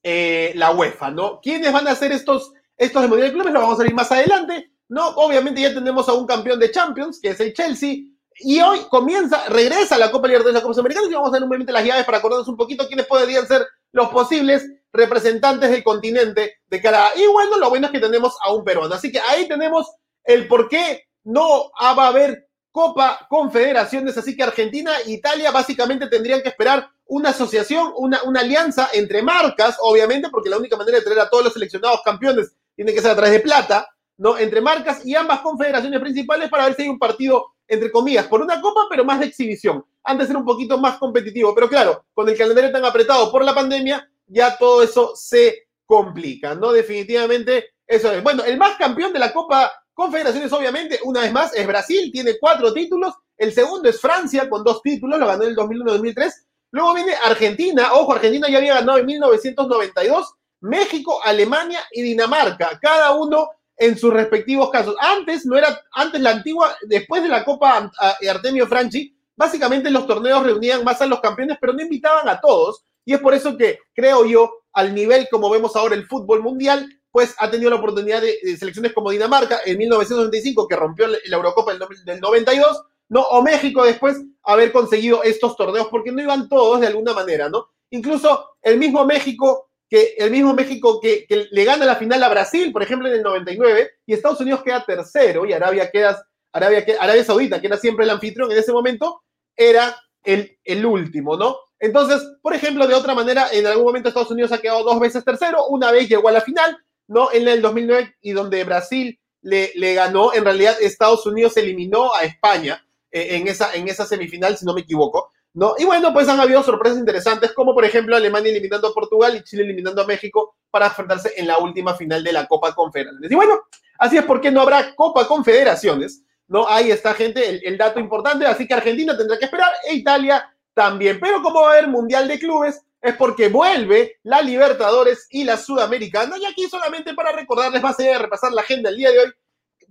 eh, 0.03 0.53
la 0.57 0.73
UEFA, 0.73 1.11
¿no? 1.11 1.41
¿Quiénes 1.41 1.73
van 1.73 1.87
a 1.87 1.93
hacer 1.93 2.13
estos, 2.13 2.53
estos 2.77 3.03
de 3.03 3.09
Mundial 3.09 3.29
de 3.29 3.35
Clubes? 3.35 3.53
Lo 3.53 3.61
vamos 3.61 3.79
a 3.79 3.83
ver 3.85 3.95
más 3.95 4.11
adelante, 4.11 4.73
¿no? 4.89 5.09
Obviamente 5.11 5.61
ya 5.61 5.73
tenemos 5.73 6.09
a 6.09 6.15
un 6.15 6.27
campeón 6.27 6.59
de 6.59 6.71
Champions, 6.71 7.21
que 7.21 7.31
es 7.31 7.41
el 7.41 7.53
Chelsea, 7.53 7.97
y 8.41 8.61
hoy 8.61 8.81
comienza, 8.91 9.49
regresa 9.49 9.99
la 9.99 10.11
Copa 10.11 10.27
Libertadores 10.27 10.55
de 10.55 10.61
la 10.61 10.67
Copa 10.67 10.81
Americanas 10.81 11.11
y 11.11 11.15
vamos 11.15 11.29
a 11.31 11.39
ver 11.39 11.45
un 11.45 11.67
las 11.67 11.85
llaves 11.85 12.05
para 12.05 12.19
acordarnos 12.19 12.49
un 12.49 12.57
poquito 12.57 12.87
quiénes 12.87 13.07
podrían 13.07 13.47
ser 13.47 13.67
los 13.93 14.09
posibles 14.09 14.67
representantes 14.93 15.71
del 15.71 15.83
continente 15.83 16.61
de 16.67 16.83
cara 16.83 17.11
Y 17.17 17.27
bueno, 17.27 17.59
lo 17.59 17.71
bueno 17.71 17.87
es 17.87 17.93
que 17.93 18.01
tenemos 18.01 18.37
a 18.43 18.53
un 18.53 18.65
peruano. 18.65 18.95
Así 18.95 19.11
que 19.11 19.21
ahí 19.21 19.49
tenemos 19.49 19.87
el 20.25 20.47
por 20.47 20.69
qué 20.69 21.05
no 21.25 21.71
va 21.81 22.05
a 22.05 22.09
haber 22.09 22.49
Copa 22.73 23.27
Confederaciones, 23.29 24.17
así 24.17 24.35
que 24.35 24.43
Argentina 24.43 24.93
e 25.05 25.13
Italia 25.13 25.51
básicamente 25.51 26.07
tendrían 26.07 26.41
que 26.41 26.49
esperar 26.49 26.89
una 27.05 27.29
asociación, 27.29 27.93
una, 27.97 28.23
una 28.23 28.41
alianza 28.41 28.89
entre 28.95 29.23
marcas, 29.23 29.77
obviamente, 29.81 30.31
porque 30.31 30.49
la 30.49 30.57
única 30.57 30.77
manera 30.77 30.97
de 30.97 31.05
traer 31.05 31.21
a 31.21 31.29
todos 31.29 31.45
los 31.45 31.53
seleccionados 31.53 32.01
campeones 32.03 32.57
tiene 32.75 32.95
que 32.95 33.03
ser 33.03 33.11
a 33.11 33.15
través 33.15 33.33
de 33.33 33.41
plata, 33.41 33.87
¿no? 34.17 34.39
Entre 34.39 34.63
marcas 34.63 35.05
y 35.05 35.15
ambas 35.15 35.41
confederaciones 35.41 36.01
principales 36.01 36.49
para 36.49 36.65
ver 36.65 36.75
si 36.75 36.83
hay 36.83 36.89
un 36.89 36.99
partido, 36.99 37.53
entre 37.69 37.93
comillas, 37.93 38.27
por 38.27 38.41
una 38.41 38.59
copa, 38.63 38.87
pero 38.89 39.05
más 39.05 39.21
de 39.21 39.27
exhibición. 39.27 39.85
Antes 40.05 40.31
era 40.31 40.39
un 40.39 40.47
poquito 40.47 40.79
más 40.79 40.97
competitivo, 40.97 41.55
pero 41.55 41.69
claro, 41.69 42.07
con 42.15 42.27
el 42.31 42.39
calendario 42.39 42.73
tan 42.73 42.87
apretado 42.87 43.31
por 43.31 43.45
la 43.45 43.55
pandemia, 43.55 44.11
ya 44.27 44.57
todo 44.57 44.83
eso 44.83 45.13
se 45.15 45.69
complica, 45.87 46.55
¿no? 46.55 46.73
Definitivamente, 46.73 47.75
eso 47.87 48.11
es. 48.13 48.23
Bueno, 48.23 48.45
el 48.45 48.57
más 48.57 48.77
campeón 48.77 49.13
de 49.13 49.19
la 49.19 49.33
Copa 49.33 49.71
Confederaciones, 49.95 50.51
obviamente, 50.53 50.99
una 51.05 51.21
vez 51.21 51.33
más, 51.33 51.55
es 51.55 51.67
Brasil, 51.67 52.11
tiene 52.11 52.39
cuatro 52.41 52.73
títulos. 52.73 53.15
El 53.37 53.53
segundo 53.53 53.89
es 53.89 54.01
Francia, 54.01 54.49
con 54.49 54.65
dos 54.65 54.81
títulos, 54.81 55.19
lo 55.19 55.27
ganó 55.27 55.43
en 55.43 55.51
el 55.51 55.57
2001-2003. 55.57 56.33
Luego 56.71 56.95
viene 56.95 57.13
Argentina, 57.23 57.93
ojo, 57.93 58.13
Argentina 58.13 58.49
ya 58.49 58.59
había 58.59 58.75
ganado 58.75 58.99
en 58.99 59.07
1992. 59.07 60.35
México, 60.61 61.21
Alemania 61.23 61.81
y 61.91 62.03
Dinamarca, 62.03 62.79
cada 62.81 63.13
uno 63.13 63.51
en 63.77 63.99
sus 63.99 64.13
respectivos 64.15 64.71
casos. 64.71 64.95
Antes 64.99 65.45
no 65.45 65.59
era, 65.59 65.83
antes 65.93 66.21
la 66.21 66.31
antigua, 66.31 66.75
después 66.83 67.23
de 67.23 67.29
la 67.29 67.45
Copa 67.45 67.91
Artemio 68.31 68.67
Franchi, 68.67 69.15
básicamente 69.37 69.91
los 69.91 70.07
torneos 70.07 70.43
reunían 70.43 70.85
más 70.85 71.03
a 71.03 71.07
los 71.07 71.21
campeones, 71.21 71.59
pero 71.61 71.73
no 71.73 71.83
invitaban 71.83 72.29
a 72.29 72.41
todos. 72.41 72.85
Y 73.05 73.15
es 73.15 73.21
por 73.21 73.35
eso 73.35 73.57
que 73.57 73.79
creo 73.95 74.25
yo, 74.25 74.51
al 74.73 74.95
nivel 74.95 75.29
como 75.31 75.51
vemos 75.51 75.77
ahora 75.77 75.95
el 75.95 76.07
fútbol 76.07 76.43
mundial, 76.43 76.89
pues 77.11 77.35
ha 77.39 77.51
tenido 77.51 77.71
la 77.71 77.77
oportunidad 77.77 78.23
de, 78.23 78.57
selecciones 78.57 78.93
como 78.95 79.11
Dinamarca 79.11 79.61
en 79.67 79.77
1995, 79.79 80.67
que 80.67 80.77
rompió 80.77 81.07
la 81.07 81.37
Eurocopa 81.37 81.73
del, 81.73 82.21
92, 82.21 82.83
¿no? 83.11 83.21
O 83.21 83.43
México 83.43 83.85
después 83.85 84.17
haber 84.43 84.73
conseguido 84.73 85.23
estos 85.23 85.57
torneos, 85.57 85.89
porque 85.91 86.11
no 86.11 86.23
iban 86.23 86.49
todos 86.49 86.81
de 86.81 86.87
alguna 86.87 87.13
manera, 87.13 87.51
¿no? 87.51 87.67
Incluso 87.91 88.57
el 88.63 88.79
mismo 88.79 89.05
México 89.05 89.69
que 89.93 90.15
el 90.17 90.31
mismo 90.31 90.55
México 90.55 90.99
que, 91.03 91.27
le 91.51 91.65
gana 91.65 91.85
la 91.85 91.97
final 91.97 92.23
a 92.23 92.31
Brasil, 92.31 92.73
por 92.73 92.83
ejemplo, 92.83 93.09
en 93.09 93.15
el 93.15 93.23
99, 93.23 93.91
y 94.07 94.15
Estados 94.15 94.41
Unidos 94.41 94.63
queda 94.63 94.87
tercero, 94.87 95.45
y 95.45 95.53
Arabia, 95.53 95.91
queda, 95.91 96.25
Arabia, 96.51 96.83
Arabia 96.99 97.23
Saudita, 97.23 97.61
que 97.61 97.67
era 97.67 97.77
siempre 97.77 98.07
el 98.07 98.11
anfitrión 98.11 98.51
en 98.51 98.57
ese 98.57 98.73
momento, 98.73 99.21
era 99.55 99.95
el, 100.25 100.59
el 100.65 100.87
último, 100.87 101.37
¿no? 101.37 101.59
Entonces, 101.83 102.23
por 102.41 102.55
ejemplo, 102.55 102.87
de 102.87 102.95
otra 102.95 103.13
manera, 103.13 103.49
en 103.51 103.67
algún 103.67 103.85
momento 103.85 104.09
Estados 104.09 104.31
Unidos 104.31 104.53
ha 104.53 104.61
quedado 104.61 104.85
dos 104.85 105.01
veces 105.01 105.25
tercero, 105.25 105.67
una 105.67 105.91
vez 105.91 106.09
llegó 106.09 106.29
a 106.29 106.33
la 106.33 106.41
final, 106.41 106.79
¿no? 107.09 107.33
En 107.33 107.49
el 107.49 107.61
2009 107.61 108.19
y 108.21 108.31
donde 108.31 108.63
Brasil 108.63 109.19
le, 109.41 109.73
ganó, 109.93 110.33
en 110.33 110.45
realidad 110.45 110.77
Estados 110.81 111.27
Unidos 111.27 111.57
eliminó 111.57 112.15
a 112.15 112.23
España 112.23 112.87
eh, 113.11 113.31
en, 113.35 113.49
esa, 113.49 113.75
en 113.75 113.89
esa 113.89 114.07
semifinal, 114.07 114.57
si 114.57 114.65
no 114.65 114.75
me 114.75 114.83
equivoco, 114.83 115.33
¿no? 115.55 115.75
Y 115.77 115.85
bueno, 115.85 116.13
pues 116.13 116.29
han 116.29 116.39
habido 116.39 116.63
sorpresas 116.63 116.99
interesantes, 116.99 117.53
como 117.53 117.75
por 117.75 117.85
ejemplo 117.85 118.15
Alemania 118.15 118.53
eliminando 118.53 118.87
a 118.87 118.95
Portugal 118.95 119.35
y 119.35 119.43
Chile 119.43 119.65
eliminando 119.65 120.03
a 120.03 120.07
México 120.07 120.55
para 120.71 120.87
enfrentarse 120.87 121.33
en 121.37 121.49
la 121.49 121.59
última 121.59 121.95
final 121.97 122.23
de 122.23 122.33
la 122.33 122.47
Copa 122.47 122.77
Confederaciones. 122.77 123.29
Y 123.29 123.35
bueno, 123.35 123.59
así 123.99 124.19
es 124.19 124.25
porque 124.25 124.53
no 124.53 124.61
habrá 124.61 124.95
Copa 124.95 125.27
Confederaciones, 125.27 126.23
¿no? 126.47 126.69
Ahí 126.69 126.93
está, 126.93 127.13
gente, 127.13 127.67
el 127.67 127.77
dato 127.77 127.99
importante, 127.99 128.47
así 128.47 128.69
que 128.69 128.75
Argentina 128.75 129.19
tendrá 129.19 129.37
que 129.37 129.47
esperar 129.47 129.73
e 129.89 129.95
Italia 129.95 130.49
también. 130.75 131.19
Pero 131.21 131.43
como 131.43 131.63
va 131.63 131.69
a 131.69 131.73
haber 131.73 131.89
Mundial 131.89 132.29
de 132.29 132.39
Clubes, 132.39 132.81
es 133.01 133.17
porque 133.17 133.49
vuelve 133.49 134.19
la 134.23 134.41
Libertadores 134.41 135.27
y 135.31 135.45
la 135.45 135.57
Sudamericana. 135.57 136.37
Y 136.39 136.45
aquí 136.45 136.69
solamente 136.69 137.15
para 137.15 137.33
recordarles, 137.33 137.85
va 137.85 137.91
a 137.91 137.95
ser 137.95 138.21
repasar 138.21 138.53
la 138.53 138.63
agenda 138.63 138.91
del 138.91 138.99
día 138.99 139.11
de 139.11 139.19
hoy. 139.19 139.33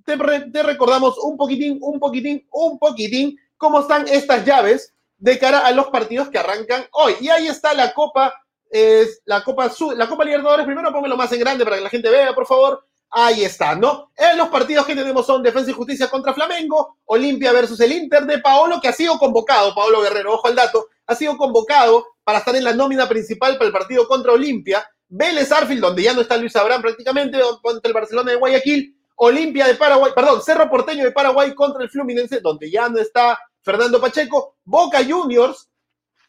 Te, 0.06 0.64
recordamos 0.64 1.18
un 1.20 1.38
poquitín, 1.38 1.78
un 1.82 2.00
poquitín, 2.00 2.48
un 2.52 2.80
poquitín 2.80 3.38
cómo 3.58 3.82
están 3.82 4.08
estas 4.08 4.46
llaves 4.46 4.94
de 5.18 5.38
cara 5.38 5.60
a 5.60 5.72
los 5.72 5.88
partidos 5.88 6.30
que 6.30 6.40
arrancan 6.40 6.86
hoy. 6.94 7.16
Y 7.20 7.30
ahí 7.30 7.48
está 7.48 7.74
la 7.74 7.94
Copa, 7.94 8.34
es 8.70 9.22
la 9.26 9.44
Copa 9.44 9.70
la 9.96 10.08
Copa 10.08 10.26
Libertadores. 10.26 10.66
Primero 10.66 10.92
póngalo 10.92 11.18
más 11.18 11.32
en 11.34 11.40
grande 11.42 11.66
para 11.66 11.76
que 11.76 11.84
la 11.84 11.90
gente 11.90 12.10
vea, 12.10 12.34
por 12.34 12.48
favor. 12.48 12.88
Ahí 13.14 13.44
está, 13.44 13.76
¿no? 13.76 14.12
En 14.16 14.38
los 14.38 14.48
partidos 14.48 14.86
que 14.86 14.96
tenemos 14.96 15.26
son 15.26 15.44
Defensa 15.44 15.70
y 15.70 15.74
Justicia 15.74 16.10
contra 16.10 16.34
Flamengo, 16.34 16.98
Olimpia 17.06 17.52
versus 17.52 17.78
el 17.82 17.92
Inter 17.92 18.26
de 18.26 18.40
Paolo, 18.40 18.80
que 18.80 18.88
ha 18.88 18.94
sido 18.94 19.20
convocado, 19.20 19.76
Paolo 19.76 20.02
Guerrero, 20.02 20.34
ojo 20.34 20.48
al 20.48 20.56
dato, 20.56 20.88
ha 21.08 21.16
sido 21.16 21.36
convocado 21.36 22.06
para 22.24 22.40
estar 22.40 22.56
en 22.56 22.64
la 22.64 22.74
nómina 22.74 23.10
principal 23.10 23.58
para 23.58 23.68
el 23.68 23.74
partido 23.74 24.08
contra 24.08 24.32
Olimpia. 24.32 24.90
Vélez 25.10 25.52
Arfield, 25.52 25.82
donde 25.82 26.04
ya 26.04 26.14
no 26.14 26.22
está 26.22 26.38
Luis 26.38 26.56
Abraham 26.56 26.82
prácticamente, 26.82 27.38
contra 27.62 27.90
el 27.90 27.94
Barcelona 27.94 28.32
de 28.32 28.38
Guayaquil. 28.38 28.98
Olimpia 29.16 29.68
de 29.68 29.76
Paraguay, 29.76 30.14
perdón, 30.16 30.42
Cerro 30.42 30.70
Porteño 30.70 31.04
de 31.04 31.12
Paraguay 31.12 31.54
contra 31.54 31.84
el 31.84 31.90
Fluminense, 31.90 32.40
donde 32.40 32.72
ya 32.72 32.88
no 32.88 32.98
está 32.98 33.38
Fernando 33.62 34.00
Pacheco. 34.00 34.56
Boca 34.64 35.04
Juniors 35.04 35.70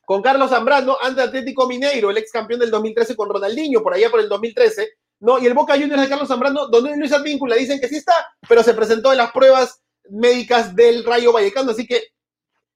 con 0.04 0.20
Carlos 0.20 0.50
Zambrano 0.50 0.96
ante 1.00 1.22
Atlético 1.22 1.68
Mineiro, 1.68 2.10
el 2.10 2.18
ex 2.18 2.32
campeón 2.32 2.58
del 2.58 2.72
2013 2.72 3.14
con 3.14 3.30
Ronaldinho, 3.30 3.84
por 3.84 3.94
allá 3.94 4.10
por 4.10 4.18
el 4.18 4.28
2013 4.28 4.90
¿no? 5.22 5.38
Y 5.38 5.46
el 5.46 5.54
Boca 5.54 5.74
Juniors 5.74 6.02
de 6.02 6.08
Carlos 6.08 6.28
Zambrano, 6.28 6.66
donde 6.66 6.96
Luis 6.96 7.12
Advíncula 7.12 7.54
dicen 7.54 7.80
que 7.80 7.88
sí 7.88 7.96
está, 7.96 8.12
pero 8.48 8.62
se 8.62 8.74
presentó 8.74 9.12
en 9.12 9.18
las 9.18 9.30
pruebas 9.30 9.80
médicas 10.10 10.74
del 10.74 11.04
Rayo 11.04 11.32
Vallecano. 11.32 11.70
Así 11.70 11.86
que, 11.86 12.08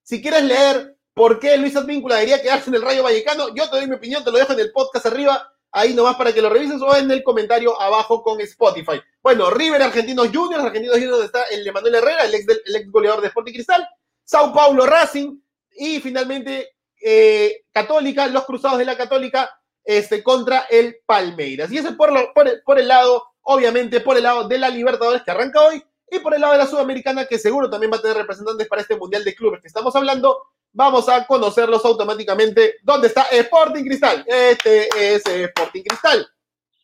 si 0.05 0.23
quieres 0.23 0.45
leer 0.45 0.97
por 1.13 1.41
qué 1.41 1.57
Luis 1.57 1.75
Advíncula 1.75 2.15
debería 2.15 2.41
quedarse 2.41 2.71
en 2.71 2.77
el 2.77 2.83
Rayo 2.83 3.03
Vallecano, 3.03 3.53
yo 3.53 3.69
te 3.69 3.77
doy 3.77 3.89
mi 3.89 3.97
opinión, 3.97 4.23
te 4.23 4.31
lo 4.31 4.39
dejo 4.39 4.53
en 4.53 4.61
el 4.61 4.71
podcast 4.71 5.07
arriba, 5.07 5.53
ahí 5.73 5.93
nomás 5.93 6.15
para 6.15 6.33
que 6.33 6.41
lo 6.41 6.49
revises 6.49 6.81
o 6.81 6.97
en 6.97 7.11
el 7.11 7.25
comentario 7.25 7.81
abajo 7.81 8.23
con 8.23 8.41
Spotify. 8.41 9.01
Bueno, 9.21 9.51
River 9.51 9.83
Argentinos 9.83 10.29
Juniors, 10.33 10.65
Argentinos 10.65 10.99
Juniors 10.99 11.25
está 11.25 11.43
el 11.47 11.65
de 11.65 11.73
Manuel 11.73 11.97
Herrera, 11.97 12.27
el 12.27 12.35
ex, 12.35 12.47
el 12.65 12.77
ex 12.77 12.93
goleador 12.93 13.23
de 13.23 13.27
Sporting 13.27 13.55
Cristal, 13.55 13.89
Sao 14.23 14.55
Paulo 14.55 14.87
Racing 14.87 15.37
y 15.73 15.99
finalmente 15.99 16.77
eh, 17.03 17.65
Católica, 17.73 18.29
los 18.29 18.45
Cruzados 18.45 18.79
de 18.79 18.85
la 18.85 18.97
Católica 18.97 19.51
este, 19.87 20.23
contra 20.23 20.67
el 20.69 20.99
Palmeiras. 21.07 21.71
Y 21.71 21.79
ese 21.79 21.93
por, 21.93 22.11
por, 22.35 22.49
el, 22.49 22.63
por 22.63 22.79
el 22.79 22.89
lado, 22.89 23.25
obviamente, 23.43 24.01
por 24.01 24.17
el 24.17 24.25
lado 24.25 24.49
de 24.49 24.59
la 24.59 24.69
Libertadores 24.69 25.23
que 25.23 25.31
arranca 25.31 25.63
hoy 25.63 25.83
y 26.11 26.19
por 26.19 26.35
el 26.35 26.41
lado 26.41 26.53
de 26.53 26.59
la 26.59 26.67
Sudamericana 26.67 27.27
que 27.27 27.39
seguro 27.39 27.71
también 27.71 27.93
va 27.93 27.97
a 27.97 28.03
tener 28.03 28.17
representantes 28.17 28.67
para 28.69 28.83
este 28.83 28.97
Mundial 28.97 29.25
de 29.25 29.35
Clubes 29.35 29.61
que 29.61 29.69
estamos 29.69 29.95
hablando. 29.95 30.43
Vamos 30.73 31.09
a 31.09 31.27
conocerlos 31.27 31.85
automáticamente. 31.85 32.77
¿Dónde 32.83 33.09
está 33.09 33.23
Sporting 33.23 33.85
Cristal? 33.85 34.25
Este 34.27 34.89
es 34.93 35.25
Sporting 35.25 35.83
Cristal. 35.83 36.29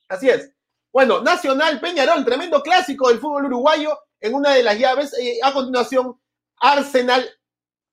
Así 0.08 0.30
es. 0.30 0.50
Bueno, 0.92 1.20
Nacional 1.20 1.80
Peñarol, 1.80 2.24
tremendo 2.24 2.62
clásico 2.62 3.08
del 3.08 3.18
fútbol 3.18 3.46
uruguayo 3.46 3.98
en 4.20 4.34
una 4.34 4.54
de 4.54 4.62
las 4.62 4.78
llaves. 4.78 5.12
Eh, 5.18 5.40
a 5.42 5.52
continuación, 5.52 6.18
Arsenal, 6.56 7.28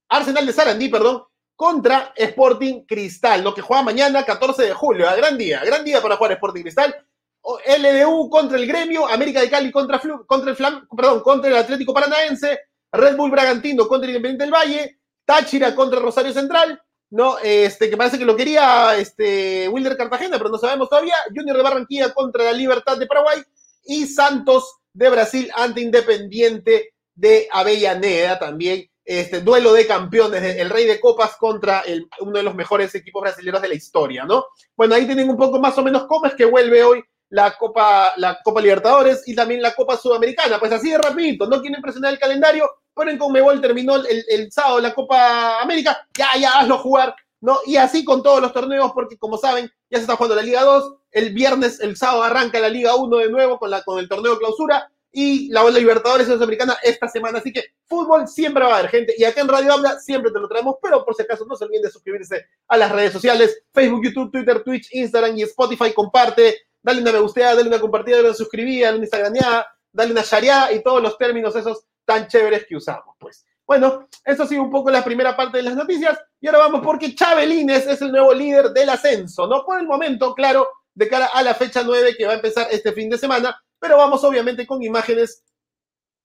Arsenal 0.08 0.46
de 0.46 0.54
Sarandí, 0.54 0.90
perdón, 0.90 1.24
contra 1.60 2.14
Sporting 2.16 2.86
Cristal, 2.86 3.44
lo 3.44 3.54
que 3.54 3.60
juega 3.60 3.84
mañana, 3.84 4.24
14 4.24 4.64
de 4.64 4.74
julio. 4.74 5.10
A 5.10 5.16
gran 5.18 5.38
día, 5.38 5.62
gran 5.66 5.84
día 5.84 6.02
para 6.02 6.16
jugar 6.16 6.32
Sporting 6.32 6.62
Cristal. 6.62 6.96
LDU 7.44 8.30
contra 8.30 8.58
el 8.58 8.66
Gremio, 8.66 9.06
América 9.06 9.42
de 9.42 9.50
Cali 9.50 9.70
contra, 9.70 10.00
contra 10.26 10.52
el 10.52 10.56
Flam, 10.56 10.88
perdón, 10.96 11.20
contra 11.20 11.50
el 11.50 11.58
Atlético 11.58 11.94
Paranaense, 11.94 12.60
Red 12.94 13.18
Bull 13.18 13.32
Bragantino 13.32 13.90
contra 13.90 14.10
el 14.10 14.16
Independiente 14.16 14.46
del 14.46 14.54
Valle, 14.54 15.00
Táchira 15.26 15.76
contra 15.76 16.00
Rosario 16.00 16.32
Central, 16.32 16.82
no, 17.10 17.38
este, 17.40 17.90
que 17.90 17.98
parece 17.98 18.18
que 18.18 18.24
lo 18.24 18.38
quería 18.38 18.96
este, 18.98 19.68
Wilder 19.68 19.98
Cartagena, 19.98 20.38
pero 20.38 20.50
no 20.50 20.58
sabemos 20.58 20.88
todavía, 20.88 21.16
Junior 21.36 21.58
de 21.58 21.64
Barranquilla 21.64 22.14
contra 22.14 22.46
la 22.46 22.54
Libertad 22.54 22.98
de 22.98 23.06
Paraguay 23.06 23.44
y 23.84 24.06
Santos 24.06 24.78
de 24.94 25.10
Brasil 25.10 25.52
ante 25.54 25.82
Independiente 25.82 26.94
de 27.16 27.50
Avellaneda 27.52 28.40
también 28.40 28.89
este 29.18 29.42
duelo 29.42 29.74
de 29.74 29.88
campeones, 29.88 30.44
el 30.58 30.70
rey 30.70 30.86
de 30.86 31.00
copas 31.00 31.36
contra 31.38 31.80
el, 31.80 32.08
uno 32.20 32.38
de 32.38 32.44
los 32.44 32.54
mejores 32.54 32.94
equipos 32.94 33.24
brasileños 33.24 33.60
de 33.60 33.70
la 33.70 33.74
historia, 33.74 34.24
¿no? 34.24 34.46
Bueno, 34.78 34.94
ahí 34.94 35.08
tienen 35.08 35.28
un 35.28 35.36
poco 35.36 35.60
más 35.60 35.76
o 35.80 35.84
menos 35.84 36.06
cómo 36.06 36.28
es 36.28 36.36
que 36.36 36.46
vuelve 36.46 36.84
hoy 36.84 37.04
la 37.30 37.58
Copa, 37.58 38.14
la 38.18 38.40
Copa 38.44 38.62
Libertadores 38.62 39.28
y 39.28 39.34
también 39.34 39.64
la 39.64 39.74
Copa 39.74 39.98
Sudamericana. 39.98 40.60
Pues 40.60 40.72
así 40.72 40.92
de 40.92 41.00
rapidito, 41.00 41.48
no 41.48 41.60
quieren 41.60 41.82
presionar 41.82 42.14
el 42.14 42.20
calendario, 42.20 42.70
pero 42.96 43.10
en 43.10 43.18
Conmebol 43.18 43.60
terminó 43.60 43.96
el, 43.96 44.24
el 44.28 44.52
sábado 44.52 44.80
la 44.80 44.94
Copa 44.94 45.60
América, 45.60 46.08
ya, 46.16 46.28
ya, 46.40 46.60
hazlo 46.60 46.78
jugar, 46.78 47.16
¿no? 47.42 47.58
Y 47.66 47.78
así 47.78 48.06
con 48.06 48.22
todos 48.22 48.42
los 48.42 48.54
torneos, 48.54 48.92
porque 48.94 49.18
como 49.18 49.40
saben, 49.40 49.72
ya 49.90 49.98
se 49.98 50.04
está 50.04 50.18
jugando 50.18 50.36
la 50.36 50.44
Liga 50.44 50.62
2, 50.62 50.94
el 51.12 51.34
viernes, 51.34 51.80
el 51.80 51.98
sábado 51.98 52.22
arranca 52.22 52.60
la 52.60 52.70
Liga 52.70 52.96
1 52.96 53.18
de 53.18 53.32
nuevo 53.32 53.58
con, 53.58 53.72
la, 53.72 53.82
con 53.82 53.98
el 53.98 54.08
torneo 54.08 54.38
clausura, 54.38 54.92
y 55.12 55.50
la 55.50 55.68
Libertadores 55.70 56.28
Sudamericana 56.28 56.78
esta 56.84 57.08
semana. 57.08 57.40
Así 57.40 57.52
que 57.52 57.74
fútbol 57.86 58.28
siempre 58.28 58.64
va 58.64 58.76
a 58.76 58.80
haber 58.80 58.92
gente. 58.92 59.16
Y 59.18 59.24
acá 59.24 59.42
en 59.42 59.48
Radio 59.48 59.74
Habla 59.74 60.00
siempre 60.00 60.32
te 60.32 60.40
lo 60.40 60.48
traemos, 60.48 60.76
pero 60.82 61.04
por 61.04 61.16
si 61.16 61.24
acaso 61.24 61.46
no 61.46 61.56
se 61.56 61.66
olviden 61.66 61.84
de 61.84 61.92
suscribirse 61.92 62.46
a 62.68 62.78
las 62.78 62.92
redes 62.92 63.14
sociales: 63.14 63.64
Facebook, 63.74 64.04
YouTube, 64.06 64.32
Twitter, 64.32 64.64
Twitch, 64.64 64.90
Instagram 64.94 65.38
y 65.38 65.44
Spotify. 65.44 65.94
Comparte, 65.94 66.68
dale 66.82 67.02
una 67.02 67.12
me 67.12 67.20
gusteada, 67.20 67.56
dale 67.56 67.68
una 67.68 67.80
compartida, 67.80 68.18
dale 68.18 68.30
una 68.30 68.38
suscribida, 68.38 68.88
dale 68.88 68.98
una 68.98 69.06
instagrameada, 69.06 69.68
dale 69.92 70.12
una 70.12 70.22
shareada 70.22 70.74
y 70.74 70.84
todos 70.84 71.02
los 71.02 71.18
términos 71.18 71.56
esos 71.56 71.86
tan 72.06 72.28
chéveres 72.28 72.66
que 72.68 72.76
usamos. 72.76 73.16
Pues 73.20 73.46
bueno, 73.66 74.08
eso 74.26 74.44
ha 74.44 74.48
sido 74.48 74.64
un 74.64 74.72
poco 74.72 74.90
la 74.90 75.04
primera 75.04 75.38
parte 75.38 75.58
de 75.58 75.64
las 75.64 75.76
noticias. 75.76 76.18
Y 76.42 76.48
ahora 76.48 76.60
vamos 76.60 76.82
porque 76.84 77.14
Chabelines 77.14 77.86
es 77.86 78.02
el 78.02 78.12
nuevo 78.12 78.34
líder 78.34 78.72
del 78.72 78.90
ascenso. 78.90 79.46
No 79.48 79.64
por 79.64 79.80
el 79.80 79.86
momento, 79.86 80.34
claro, 80.34 80.68
de 80.96 81.08
cara 81.08 81.28
a 81.28 81.44
la 81.44 81.54
fecha 81.54 81.84
9 81.84 82.16
que 82.18 82.26
va 82.26 82.34
a 82.34 82.36
empezar 82.36 82.68
este 82.72 82.92
fin 82.94 83.10
de 83.10 83.18
semana 83.18 83.56
pero 83.80 83.98
vamos 83.98 84.24
obviamente 84.24 84.68
con 84.68 84.84
imágenes, 84.84 85.44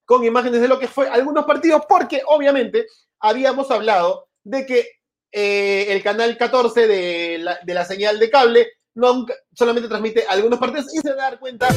con 0.05 0.23
imágenes 0.23 0.61
de 0.61 0.67
lo 0.67 0.79
que 0.79 0.87
fue 0.87 1.07
algunos 1.09 1.45
partidos, 1.45 1.83
porque 1.87 2.21
obviamente 2.25 2.85
habíamos 3.19 3.71
hablado 3.71 4.27
de 4.43 4.65
que 4.65 4.91
eh, 5.31 5.87
el 5.89 6.03
canal 6.03 6.37
14 6.37 6.87
de 6.87 7.37
la, 7.39 7.59
de 7.63 7.73
la, 7.73 7.85
señal 7.85 8.19
de 8.19 8.29
cable 8.29 8.67
no 8.93 9.25
solamente 9.53 9.89
transmite 9.89 10.25
algunos 10.27 10.59
partidos 10.59 10.93
y 10.93 10.99
se 10.99 11.09
da 11.09 11.15
dar 11.15 11.39
cuenta 11.39 11.67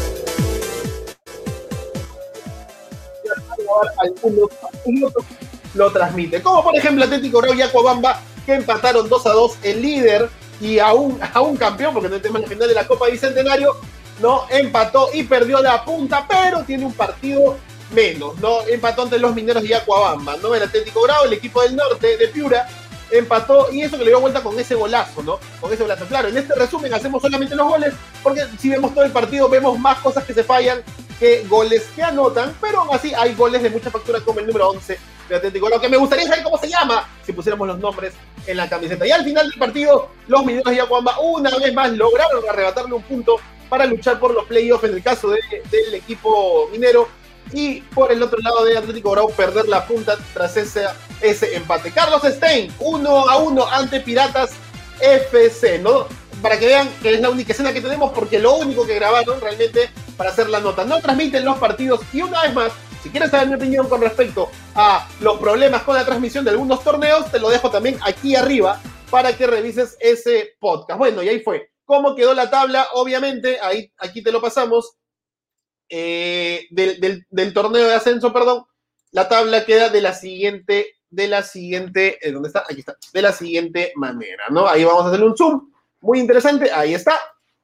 lo 5.75 5.93
transmite. 5.93 6.43
Como 6.43 6.63
por 6.63 6.77
ejemplo 6.77 7.05
Atlético 7.05 7.41
Grau 7.41 7.55
y 7.55 7.63
Acuabamba, 7.63 8.21
que 8.47 8.55
empataron 8.55 9.09
2 9.09 9.27
a 9.27 9.31
2 9.31 9.59
el 9.63 9.83
líder 9.83 10.29
y 10.61 10.79
a 10.79 10.93
un, 10.93 11.19
a 11.21 11.41
un 11.41 11.57
campeón, 11.57 11.95
porque 11.95 12.09
no 12.09 12.21
tema 12.21 12.39
la 12.39 12.49
final 12.49 12.69
de 12.69 12.75
la 12.75 12.87
Copa 12.87 13.09
Bicentenario, 13.09 13.77
¿no? 14.21 14.47
Empató 14.51 15.11
y 15.13 15.25
perdió 15.25 15.61
la 15.61 15.85
punta, 15.85 16.27
pero 16.29 16.65
tiene 16.65 16.85
un 16.85 16.93
partido 16.93 17.57
menos, 17.93 18.39
¿no? 18.39 18.61
Empató 18.67 19.03
ante 19.03 19.19
los 19.19 19.35
mineros 19.35 19.63
de 19.63 19.75
Acuabamba, 19.75 20.37
¿no? 20.43 20.55
El 20.55 20.63
Atlético 20.63 21.03
Bravo, 21.03 21.25
el 21.25 21.33
equipo 21.33 21.63
del 21.63 21.77
norte 21.77 22.17
de 22.17 22.29
Piura, 22.29 22.69
empató 23.11 23.73
y 23.73 23.83
eso 23.83 23.97
que 23.97 24.05
le 24.05 24.11
dio 24.11 24.21
vuelta 24.21 24.43
con 24.43 24.59
ese 24.59 24.75
golazo, 24.75 25.23
¿no? 25.23 25.39
Con 25.61 25.73
ese 25.73 25.83
golazo. 25.83 26.07
Claro, 26.07 26.29
en 26.29 26.37
este 26.37 26.55
resumen 26.55 26.93
hacemos 26.93 27.23
solamente 27.23 27.55
los 27.55 27.69
goles, 27.69 27.95
porque 28.23 28.45
si 28.59 28.69
vemos 28.69 28.95
todo 28.95 29.05
el 29.05 29.13
partido 29.13 29.49
vemos 29.49 29.79
más 29.79 29.99
cosas 29.99 30.25
que 30.25 30.35
se 30.35 30.45
fallan 30.45 30.83
que 31.19 31.45
goles 31.49 31.89
que 31.97 32.03
anotan, 32.03 32.55
pero 32.61 32.81
aún 32.81 32.95
así 32.95 33.13
hay 33.15 33.35
goles 33.35 33.63
de 33.63 33.71
mucha 33.71 33.91
factura 33.91 34.21
como 34.21 34.41
el 34.41 34.47
número 34.47 34.71
11 34.71 34.99
de 35.29 35.37
Atlético. 35.37 35.69
Lo 35.69 35.81
que 35.81 35.89
me 35.89 35.97
gustaría 35.97 36.27
saber 36.27 36.45
cómo 36.45 36.59
se 36.59 36.69
llama 36.69 37.09
si 37.25 37.33
pusiéramos 37.33 37.67
los 37.67 37.79
nombres 37.79 38.15
en 38.47 38.57
la 38.57 38.69
camiseta. 38.69 39.07
Y 39.07 39.11
al 39.11 39.25
final 39.25 39.49
del 39.49 39.59
partido, 39.59 40.11
los 40.29 40.45
mineros 40.45 40.73
de 40.73 40.81
Acuabamba 40.81 41.19
una 41.21 41.51
vez 41.59 41.75
más 41.75 41.91
lograron 41.93 42.49
arrebatarle 42.49 42.95
un 42.95 43.03
punto 43.03 43.37
para 43.69 43.87
luchar 43.87 44.19
por 44.19 44.35
los 44.35 44.47
playoffs 44.47 44.85
en 44.85 44.95
el 44.95 45.03
caso 45.03 45.31
del 45.31 45.95
equipo 45.95 46.69
minero. 46.71 47.09
Y 47.53 47.81
por 47.81 48.13
el 48.13 48.23
otro 48.23 48.39
lado 48.41 48.65
de 48.65 48.77
Atlético 48.77 49.11
Grau 49.13 49.31
perder 49.31 49.69
la 49.69 49.87
punta 49.87 50.19
tras 50.35 50.57
ese, 50.57 50.85
ese 51.23 51.57
empate. 51.57 51.91
Carlos 51.93 52.23
Stein, 52.23 52.73
1 52.79 53.29
a 53.31 53.37
1 53.39 53.67
ante 53.69 54.01
Piratas 54.01 54.51
FC, 55.01 55.79
¿no? 55.79 56.07
Para 56.43 56.59
que 56.59 56.67
vean 56.67 56.89
que 57.03 57.15
es 57.15 57.21
la 57.21 57.31
única 57.31 57.53
escena 57.53 57.73
que 57.73 57.81
tenemos, 57.81 58.13
porque 58.13 58.39
lo 58.39 58.57
único 58.57 58.87
que 58.87 58.95
grabaron 58.95 59.41
realmente 59.41 59.89
para 60.17 60.31
hacer 60.31 60.51
la 60.51 60.61
nota. 60.61 60.85
No 60.85 61.01
transmiten 61.01 61.45
los 61.45 61.57
partidos 61.57 62.01
y 62.13 62.21
una 62.21 62.43
vez 62.43 62.53
más, 62.53 62.73
si 63.03 63.09
quieres 63.09 63.31
saber 63.31 63.49
mi 63.49 63.55
opinión 63.55 63.89
con 63.89 64.03
respecto 64.03 64.51
a 64.75 65.09
los 65.21 65.39
problemas 65.39 65.83
con 65.83 65.95
la 65.95 66.05
transmisión 66.05 66.45
de 66.45 66.51
algunos 66.51 66.85
torneos, 66.85 67.31
te 67.31 67.39
lo 67.39 67.49
dejo 67.49 67.71
también 67.71 67.99
aquí 68.03 68.37
arriba 68.37 68.81
para 69.11 69.35
que 69.37 69.47
revises 69.47 69.97
ese 70.01 70.57
podcast. 70.61 70.99
Bueno, 70.99 71.23
y 71.23 71.29
ahí 71.29 71.41
fue. 71.41 71.71
¿Cómo 71.89 72.15
quedó 72.15 72.35
la 72.35 72.51
tabla? 72.51 72.87
Obviamente, 72.93 73.59
ahí, 73.63 73.91
aquí 73.97 74.23
te 74.23 74.31
lo 74.31 74.43
pasamos. 74.43 74.99
Eh, 75.89 76.67
del, 76.71 77.55
torneo 77.55 77.87
de 77.87 77.95
ascenso, 77.95 78.31
perdón. 78.31 78.67
La 79.11 79.27
tabla 79.27 79.65
queda 79.65 79.89
de 79.89 80.03
la 80.03 80.13
siguiente, 80.13 80.99
de 81.09 81.29
la 81.29 81.43
siguiente, 81.43 82.19
eh, 82.21 82.31
¿dónde 82.31 82.49
está? 82.49 82.65
Aquí 82.69 82.81
está. 82.81 82.95
De 83.11 83.23
la 83.23 83.33
siguiente 83.33 83.95
manera, 83.97 84.49
¿no? 84.51 84.69
Ahí 84.69 84.85
vamos 84.85 85.05
a 85.05 85.09
hacerle 85.09 85.29
un 85.29 85.37
zoom. 85.39 85.73
Muy 86.03 86.19
interesante. 86.21 86.71
Ahí 86.71 86.93
está. 86.93 87.19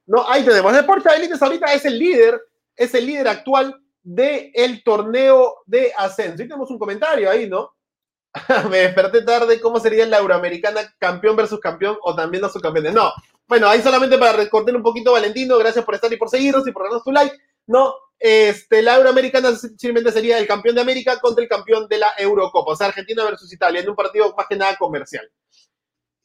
¿No? 0.06 0.26
Ahí 0.26 0.42
tenemos. 0.42 0.72
Deportes 0.72 1.12
Elites 1.12 1.42
ahorita 1.42 1.74
es 1.74 1.84
el 1.84 1.98
líder, 1.98 2.40
es 2.74 2.94
el 2.94 3.04
líder 3.04 3.28
actual 3.28 3.78
del 4.02 4.82
torneo 4.82 5.56
de 5.66 5.92
ascenso. 5.98 6.42
Y 6.42 6.48
tenemos 6.48 6.70
un 6.70 6.78
comentario 6.78 7.30
ahí, 7.30 7.46
¿no? 7.46 7.73
Me 8.70 8.78
desperté 8.78 9.22
tarde, 9.22 9.60
¿cómo 9.60 9.78
sería 9.78 10.06
la 10.06 10.18
Euroamericana 10.18 10.94
campeón 10.98 11.36
versus 11.36 11.60
campeón 11.60 11.96
o 12.02 12.14
también 12.14 12.42
los 12.42 12.52
subcampeones? 12.52 12.92
No, 12.92 13.12
bueno, 13.46 13.68
ahí 13.68 13.80
solamente 13.82 14.18
para 14.18 14.32
recortar 14.32 14.74
un 14.74 14.82
poquito, 14.82 15.12
Valentino, 15.12 15.58
gracias 15.58 15.84
por 15.84 15.94
estar 15.94 16.12
y 16.12 16.16
por 16.16 16.28
seguirnos 16.28 16.66
y 16.66 16.72
por 16.72 16.84
darnos 16.84 17.04
tu 17.04 17.12
like. 17.12 17.36
No, 17.66 17.94
este, 18.18 18.82
la 18.82 18.96
Euroamericana 18.96 19.54
simplemente 19.54 20.10
sería 20.10 20.38
el 20.38 20.46
campeón 20.46 20.74
de 20.74 20.80
América 20.80 21.20
contra 21.20 21.42
el 21.42 21.48
campeón 21.48 21.86
de 21.88 21.98
la 21.98 22.08
Eurocopa, 22.18 22.72
o 22.72 22.76
sea, 22.76 22.88
Argentina 22.88 23.24
versus 23.24 23.52
Italia, 23.52 23.80
en 23.80 23.88
un 23.88 23.96
partido 23.96 24.34
más 24.36 24.46
que 24.48 24.56
nada 24.56 24.76
comercial. 24.76 25.30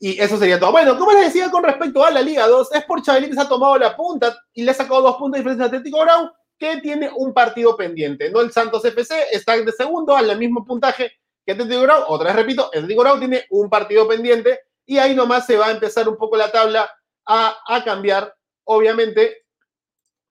Y 0.02 0.20
eso 0.20 0.38
sería 0.38 0.58
todo. 0.60 0.72
Bueno, 0.72 0.98
como 0.98 1.12
les 1.12 1.26
decía 1.26 1.52
con 1.52 1.62
respecto 1.62 2.04
a 2.06 2.10
la 2.10 2.22
Liga 2.22 2.48
2, 2.48 2.72
Sport 2.72 3.04
Chabelín 3.04 3.34
se 3.34 3.42
ha 3.42 3.50
tomado 3.50 3.78
la 3.78 3.98
punta 3.98 4.38
y 4.54 4.64
le 4.64 4.72
ha 4.72 4.74
sacado 4.74 5.02
dos 5.02 5.18
puntos 5.18 5.34
de 5.34 5.40
diferencia 5.40 5.66
a 5.66 5.68
Atlético 5.68 6.00
Brown, 6.00 6.32
que 6.58 6.78
tiene 6.78 7.10
un 7.14 7.34
partido 7.34 7.76
pendiente. 7.76 8.32
No 8.32 8.40
el 8.40 8.52
Santos 8.52 8.84
FC 8.86 9.28
está 9.34 9.58
de 9.58 9.72
segundo 9.74 10.16
al 10.16 10.38
mismo 10.38 10.64
puntaje 10.64 11.19
que 11.50 11.54
Atlético 11.54 11.82
Grau. 11.82 12.04
Otra 12.10 12.28
vez 12.28 12.36
repito, 12.36 12.66
Atlético 12.66 13.02
Grau 13.02 13.18
tiene 13.18 13.46
un 13.50 13.70
partido 13.70 14.08
pendiente 14.08 14.60
y 14.86 15.00
ahí 15.00 15.16
nomás 15.16 15.48
se 15.48 15.58
va 15.58 15.68
a 15.68 15.72
empezar 15.72 16.08
un 16.08 16.16
poco 16.16 16.38
la 16.38 16.52
tabla 16.52 16.90
a, 17.26 17.58
a 17.68 17.84
cambiar, 17.84 18.36
obviamente, 18.66 19.46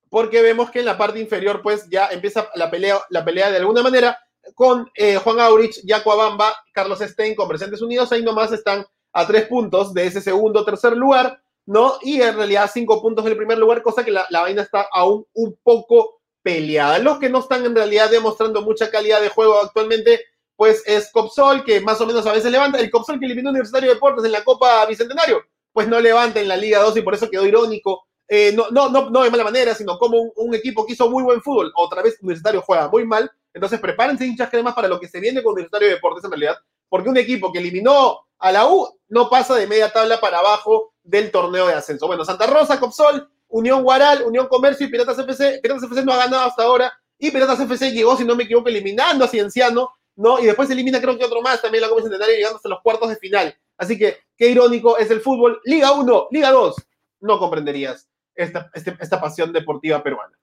porque 0.08 0.42
vemos 0.42 0.70
que 0.70 0.78
en 0.78 0.84
la 0.84 0.96
parte 0.96 1.18
inferior 1.18 1.60
pues 1.60 1.88
ya 1.90 2.06
empieza 2.08 2.48
la 2.54 2.70
pelea, 2.70 3.00
la 3.10 3.24
pelea 3.24 3.50
de 3.50 3.56
alguna 3.56 3.82
manera 3.82 4.16
con 4.54 4.88
eh, 4.94 5.16
Juan 5.16 5.40
Aurich, 5.40 5.82
Jaco 5.84 6.12
Abamba, 6.12 6.54
Carlos 6.72 7.00
Stein 7.00 7.34
con 7.34 7.48
Presentes 7.48 7.82
Unidos, 7.82 8.12
ahí 8.12 8.22
nomás 8.22 8.52
están 8.52 8.86
a 9.12 9.26
tres 9.26 9.46
puntos 9.46 9.92
de 9.92 10.06
ese 10.06 10.20
segundo 10.20 10.64
tercer 10.64 10.96
lugar, 10.96 11.42
¿no? 11.66 11.98
Y 12.02 12.22
en 12.22 12.36
realidad 12.36 12.70
cinco 12.72 13.02
puntos 13.02 13.24
del 13.24 13.36
primer 13.36 13.58
lugar, 13.58 13.82
cosa 13.82 14.04
que 14.04 14.12
la, 14.12 14.24
la 14.30 14.42
vaina 14.42 14.62
está 14.62 14.86
aún 14.92 15.26
un 15.34 15.58
poco 15.64 16.20
peleada. 16.42 17.00
Los 17.00 17.18
que 17.18 17.28
no 17.28 17.40
están 17.40 17.64
en 17.66 17.74
realidad 17.74 18.08
demostrando 18.08 18.62
mucha 18.62 18.90
calidad 18.90 19.20
de 19.20 19.28
juego 19.28 19.60
actualmente, 19.60 20.24
pues 20.58 20.82
es 20.86 21.12
Copsol, 21.12 21.62
que 21.62 21.80
más 21.80 22.00
o 22.00 22.06
menos 22.06 22.26
a 22.26 22.32
veces 22.32 22.50
levanta. 22.50 22.80
El 22.80 22.90
Copsol 22.90 23.20
que 23.20 23.26
eliminó 23.26 23.50
Universitario 23.50 23.90
de 23.90 23.94
Deportes 23.94 24.24
en 24.24 24.32
la 24.32 24.42
Copa 24.42 24.84
Bicentenario, 24.86 25.40
pues 25.72 25.86
no 25.86 26.00
levanta 26.00 26.40
en 26.40 26.48
la 26.48 26.56
Liga 26.56 26.80
2 26.80 26.96
y 26.96 27.02
por 27.02 27.14
eso 27.14 27.30
quedó 27.30 27.46
irónico. 27.46 28.08
Eh, 28.26 28.52
no, 28.56 28.68
no, 28.72 28.88
no, 28.88 29.08
no 29.08 29.22
de 29.22 29.30
mala 29.30 29.44
manera, 29.44 29.72
sino 29.72 29.96
como 29.96 30.20
un, 30.20 30.54
equipo 30.56 30.84
que 30.84 30.94
hizo 30.94 31.08
muy 31.08 31.22
buen 31.22 31.40
fútbol. 31.42 31.72
Otra 31.76 32.02
vez 32.02 32.18
Universitario 32.22 32.60
juega 32.60 32.88
muy 32.88 33.06
mal. 33.06 33.30
Entonces 33.54 33.78
prepárense 33.78 34.26
hinchas 34.26 34.50
cremas 34.50 34.74
para 34.74 34.88
lo 34.88 34.98
que 34.98 35.06
se 35.06 35.20
viene 35.20 35.44
con 35.44 35.52
Universitario 35.52 35.86
de 35.86 35.94
Deportes 35.94 36.24
en 36.24 36.32
realidad. 36.32 36.56
Porque 36.88 37.08
un 37.08 37.18
equipo 37.18 37.52
que 37.52 37.60
eliminó 37.60 38.26
a 38.40 38.50
la 38.50 38.66
U 38.66 38.98
no 39.10 39.30
pasa 39.30 39.54
de 39.54 39.68
media 39.68 39.92
tabla 39.92 40.18
para 40.18 40.40
abajo 40.40 40.92
del 41.04 41.30
torneo 41.30 41.68
de 41.68 41.74
ascenso. 41.74 42.08
Bueno, 42.08 42.24
Santa 42.24 42.48
Rosa, 42.48 42.80
Copsol, 42.80 43.30
Unión 43.46 43.84
Guaral, 43.84 44.24
Unión 44.24 44.48
Comercio 44.48 44.88
y 44.88 44.90
Piratas 44.90 45.20
FC. 45.20 45.60
Piratas 45.62 45.84
FC 45.84 46.04
no 46.04 46.12
ha 46.14 46.16
ganado 46.16 46.48
hasta 46.48 46.64
ahora. 46.64 46.92
Y 47.16 47.30
Piratas 47.30 47.60
FC 47.60 47.92
llegó, 47.92 48.16
si 48.16 48.24
no 48.24 48.34
me 48.34 48.42
equivoco, 48.42 48.68
eliminando 48.68 49.24
a 49.24 49.28
Cienciano, 49.28 49.92
¿no? 50.18 50.40
Y 50.40 50.46
después 50.46 50.68
elimina, 50.68 51.00
creo 51.00 51.16
que 51.16 51.24
otro 51.24 51.40
más, 51.40 51.62
también 51.62 51.80
la 51.80 51.88
Copa 51.88 52.02
Centenario, 52.02 52.34
llegando 52.34 52.56
hasta 52.56 52.68
los 52.68 52.82
cuartos 52.82 53.08
de 53.08 53.16
final. 53.16 53.56
Así 53.76 53.96
que, 53.96 54.18
qué 54.36 54.50
irónico 54.50 54.98
es 54.98 55.10
el 55.10 55.20
fútbol. 55.20 55.60
Liga 55.64 55.92
1, 55.92 56.28
Liga 56.32 56.50
2. 56.50 56.74
No 57.20 57.38
comprenderías 57.38 58.08
esta, 58.34 58.68
este, 58.74 58.96
esta 59.00 59.20
pasión 59.20 59.52
deportiva 59.52 60.02
peruana. 60.02 60.36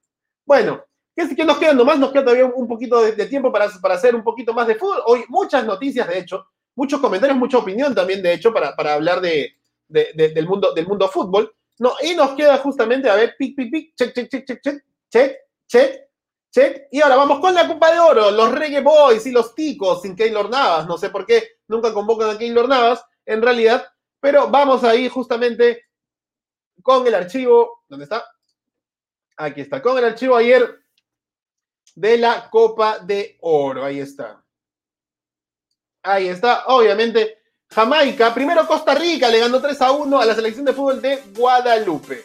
Bueno, 0.46 0.82
¿qué, 1.14 1.44
nos 1.44 1.58
queda 1.58 1.74
nomás? 1.74 2.00
Nos 2.00 2.14
queda 2.14 2.24
todavía 2.24 2.46
un 2.46 2.68
poquito 2.70 3.02
de, 3.02 3.26
tiempo 3.26 3.52
para, 3.52 3.70
para 3.82 3.96
hacer 3.96 4.16
un 4.16 4.24
poquito 4.24 4.54
más 4.54 4.66
de 4.66 4.76
fútbol. 4.76 5.04
Hoy 5.08 5.26
muchas 5.28 5.66
noticias, 5.66 6.08
de 6.08 6.20
hecho, 6.20 6.48
muchos 6.74 7.02
comentarios, 7.02 7.38
mucha 7.38 7.58
opinión 7.58 7.94
también, 7.94 8.24
de 8.24 8.34
hecho, 8.34 8.54
para, 8.54 8.74
para 8.78 8.94
hablar 8.94 9.20
de, 9.20 9.56
del, 9.90 10.48
mundo, 10.48 10.74
del 10.74 10.88
mundo 10.88 11.10
fútbol. 11.10 11.54
No, 11.80 11.96
y 12.02 12.16
nos 12.16 12.32
queda 12.32 12.58
justamente, 12.60 13.10
a 13.10 13.16
ver, 13.16 13.36
pic, 13.38 13.58
pic, 13.58 13.70
pic, 13.70 13.96
check, 13.96 14.14
check, 14.14 14.30
check, 14.30 14.46
check, 14.46 14.62
check, 14.62 14.86
check, 15.10 15.36
check, 15.68 16.05
Y 16.92 17.02
ahora 17.02 17.18
vamos 17.18 17.40
con 17.40 17.54
la 17.54 17.68
Copa 17.68 17.92
de 17.92 18.00
Oro, 18.00 18.32
los 18.32 18.52
Reggae 18.52 18.82
Boys 18.82 19.26
y 19.26 19.32
los 19.32 19.54
Ticos 19.54 20.02
sin 20.02 20.16
Keylor 20.16 20.50
Navas. 20.50 20.88
No 20.88 20.98
sé 20.98 21.10
por 21.10 21.26
qué 21.26 21.58
nunca 21.68 21.94
convocan 21.94 22.30
a 22.30 22.38
Keylor 22.38 22.68
Navas, 22.68 23.04
en 23.26 23.42
realidad, 23.42 23.86
pero 24.20 24.50
vamos 24.50 24.84
ahí 24.84 25.10
justamente 25.10 25.86
con 26.82 27.06
el 27.08 27.16
archivo, 27.16 27.84
¿dónde 27.88 28.06
está? 28.06 28.26
Aquí 29.38 29.62
está, 29.62 29.82
con 29.82 29.98
el 29.98 30.06
archivo 30.06 30.36
ayer 30.36 30.80
de 31.96 32.18
la 32.18 32.50
Copa 32.50 33.00
de 33.00 33.38
Oro, 33.42 33.84
ahí 33.84 34.00
está. 34.00 34.44
Ahí 36.04 36.28
está, 36.28 36.66
obviamente 36.68 37.40
Jamaica, 37.70 38.34
primero 38.34 38.66
Costa 38.68 38.94
Rica 38.94 39.30
le 39.30 39.40
ganó 39.40 39.62
3 39.62 39.82
a 39.82 39.92
1 39.92 40.20
a 40.20 40.26
la 40.26 40.36
selección 40.36 40.66
de 40.66 40.74
fútbol 40.74 41.02
de 41.02 41.22
Guadalupe. 41.36 42.24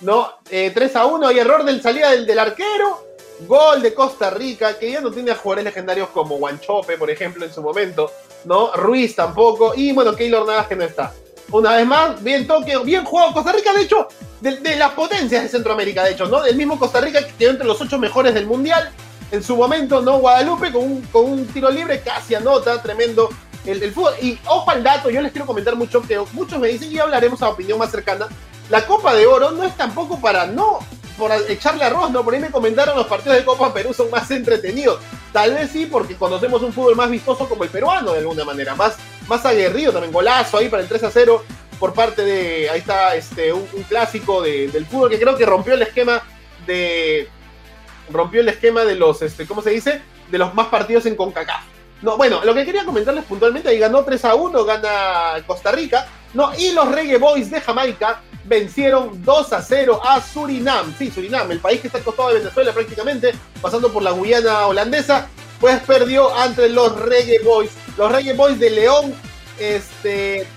¿No? 0.00 0.38
3 0.44 0.76
eh, 0.76 0.92
a 0.94 1.06
1, 1.06 1.26
hay 1.26 1.38
error 1.38 1.64
del 1.64 1.82
salida 1.82 2.10
del, 2.10 2.38
arquero. 2.38 3.09
Gol 3.46 3.82
de 3.82 3.94
Costa 3.94 4.30
Rica, 4.30 4.78
que 4.78 4.90
ya 4.90 5.00
no 5.00 5.10
tiene 5.10 5.30
a 5.30 5.34
jugadores 5.34 5.64
legendarios 5.64 6.08
como 6.10 6.36
Guanchope, 6.36 6.96
por 6.96 7.10
ejemplo, 7.10 7.44
en 7.44 7.52
su 7.52 7.62
momento. 7.62 8.10
¿No? 8.44 8.72
Ruiz 8.72 9.14
tampoco. 9.14 9.72
Y 9.74 9.92
bueno, 9.92 10.14
Keylor 10.14 10.46
Navas 10.46 10.66
que 10.66 10.76
no 10.76 10.84
está. 10.84 11.12
Una 11.52 11.76
vez 11.76 11.86
más, 11.86 12.22
bien 12.22 12.46
toque, 12.46 12.76
bien 12.78 13.04
jugado. 13.04 13.32
Costa 13.32 13.52
Rica, 13.52 13.72
de 13.72 13.82
hecho, 13.82 14.08
de, 14.40 14.76
las 14.76 14.92
potencias 14.92 15.42
de 15.42 15.48
Centroamérica, 15.48 16.04
de 16.04 16.12
hecho, 16.12 16.26
¿no? 16.26 16.42
Del 16.42 16.56
mismo 16.56 16.78
Costa 16.78 17.00
Rica 17.00 17.26
que 17.26 17.32
quedó 17.34 17.50
entre 17.50 17.66
los 17.66 17.80
ocho 17.80 17.98
mejores 17.98 18.34
del 18.34 18.46
Mundial. 18.46 18.90
En 19.32 19.42
su 19.42 19.56
momento, 19.56 20.00
¿no? 20.00 20.18
Guadalupe 20.18 20.72
con 20.72 20.82
un, 20.82 21.02
con 21.12 21.24
un 21.24 21.46
tiro 21.46 21.70
libre 21.70 22.00
casi 22.00 22.34
anota, 22.34 22.80
tremendo 22.82 23.30
el, 23.64 23.92
fútbol. 23.92 24.14
Y 24.20 24.38
ojo 24.46 24.70
al 24.70 24.82
dato, 24.82 25.10
yo 25.10 25.20
les 25.20 25.32
quiero 25.32 25.46
comentar 25.46 25.76
mucho, 25.76 26.02
que 26.02 26.18
muchos 26.32 26.58
me 26.58 26.68
dicen, 26.68 26.92
y 26.92 26.98
hablaremos 26.98 27.42
a 27.42 27.50
opinión 27.50 27.78
más 27.78 27.90
cercana, 27.90 28.28
la 28.68 28.86
Copa 28.86 29.14
de 29.14 29.26
Oro 29.26 29.50
no 29.50 29.64
es 29.64 29.76
tampoco 29.76 30.20
para 30.20 30.46
no 30.46 30.80
por 31.20 31.30
echarle 31.48 31.84
arroz, 31.84 32.10
¿no? 32.10 32.24
Por 32.24 32.34
ahí 32.34 32.40
me 32.40 32.50
comentaron 32.50 32.96
los 32.96 33.06
partidos 33.06 33.36
de 33.36 33.44
Copa 33.44 33.72
Perú 33.74 33.92
son 33.92 34.10
más 34.10 34.28
entretenidos. 34.30 34.98
Tal 35.32 35.52
vez 35.52 35.70
sí, 35.70 35.86
porque 35.86 36.16
conocemos 36.16 36.62
un 36.62 36.72
fútbol 36.72 36.96
más 36.96 37.10
vistoso 37.10 37.46
como 37.46 37.62
el 37.62 37.70
peruano, 37.70 38.12
de 38.12 38.20
alguna 38.20 38.44
manera, 38.44 38.74
más, 38.74 38.96
más 39.28 39.44
aguerrido, 39.44 39.92
también 39.92 40.12
golazo 40.12 40.56
ahí 40.56 40.70
para 40.70 40.82
el 40.82 40.88
3 40.88 41.04
a 41.04 41.10
0 41.10 41.44
por 41.78 41.92
parte 41.92 42.22
de, 42.22 42.70
ahí 42.70 42.80
está, 42.80 43.14
este, 43.14 43.52
un, 43.52 43.66
clásico 43.88 44.42
del 44.42 44.86
fútbol 44.86 45.10
que 45.10 45.20
creo 45.20 45.36
que 45.36 45.46
rompió 45.46 45.74
el 45.74 45.82
esquema 45.82 46.22
de, 46.66 47.28
rompió 48.10 48.40
el 48.40 48.48
esquema 48.48 48.84
de 48.84 48.94
los, 48.96 49.20
este, 49.22 49.46
¿cómo 49.46 49.62
se 49.62 49.70
dice? 49.70 50.00
De 50.30 50.38
los 50.38 50.54
más 50.54 50.68
partidos 50.68 51.04
en 51.06 51.16
CONCACAF. 51.16 51.64
No, 52.02 52.16
bueno, 52.16 52.42
lo 52.44 52.54
que 52.54 52.64
quería 52.64 52.86
comentarles 52.86 53.24
puntualmente, 53.24 53.68
ahí 53.68 53.78
ganó 53.78 54.04
3 54.04 54.24
a 54.24 54.34
1, 54.34 54.64
gana 54.64 55.44
Costa 55.46 55.70
Rica, 55.70 56.08
no, 56.32 56.50
y 56.58 56.72
los 56.72 56.90
Reggae 56.90 57.18
Boys 57.18 57.50
de 57.50 57.60
Jamaica 57.60 58.22
vencieron 58.50 59.24
2 59.24 59.52
a 59.52 59.62
0 59.62 60.00
a 60.04 60.20
Surinam. 60.20 60.92
Sí, 60.98 61.08
Surinam, 61.08 61.50
el 61.52 61.60
país 61.60 61.80
que 61.80 61.86
está 61.86 61.98
al 61.98 62.04
costado 62.04 62.30
de 62.30 62.40
Venezuela 62.40 62.72
prácticamente, 62.72 63.32
pasando 63.62 63.92
por 63.92 64.02
la 64.02 64.10
Guyana 64.10 64.66
holandesa, 64.66 65.28
pues 65.60 65.80
perdió 65.82 66.34
ante 66.34 66.68
los 66.68 67.00
Reggae 67.00 67.38
Boys. 67.44 67.70
Los 67.96 68.10
Reggae 68.10 68.32
Boys 68.32 68.58
de 68.58 68.70
León, 68.70 69.14
este, 69.60 70.48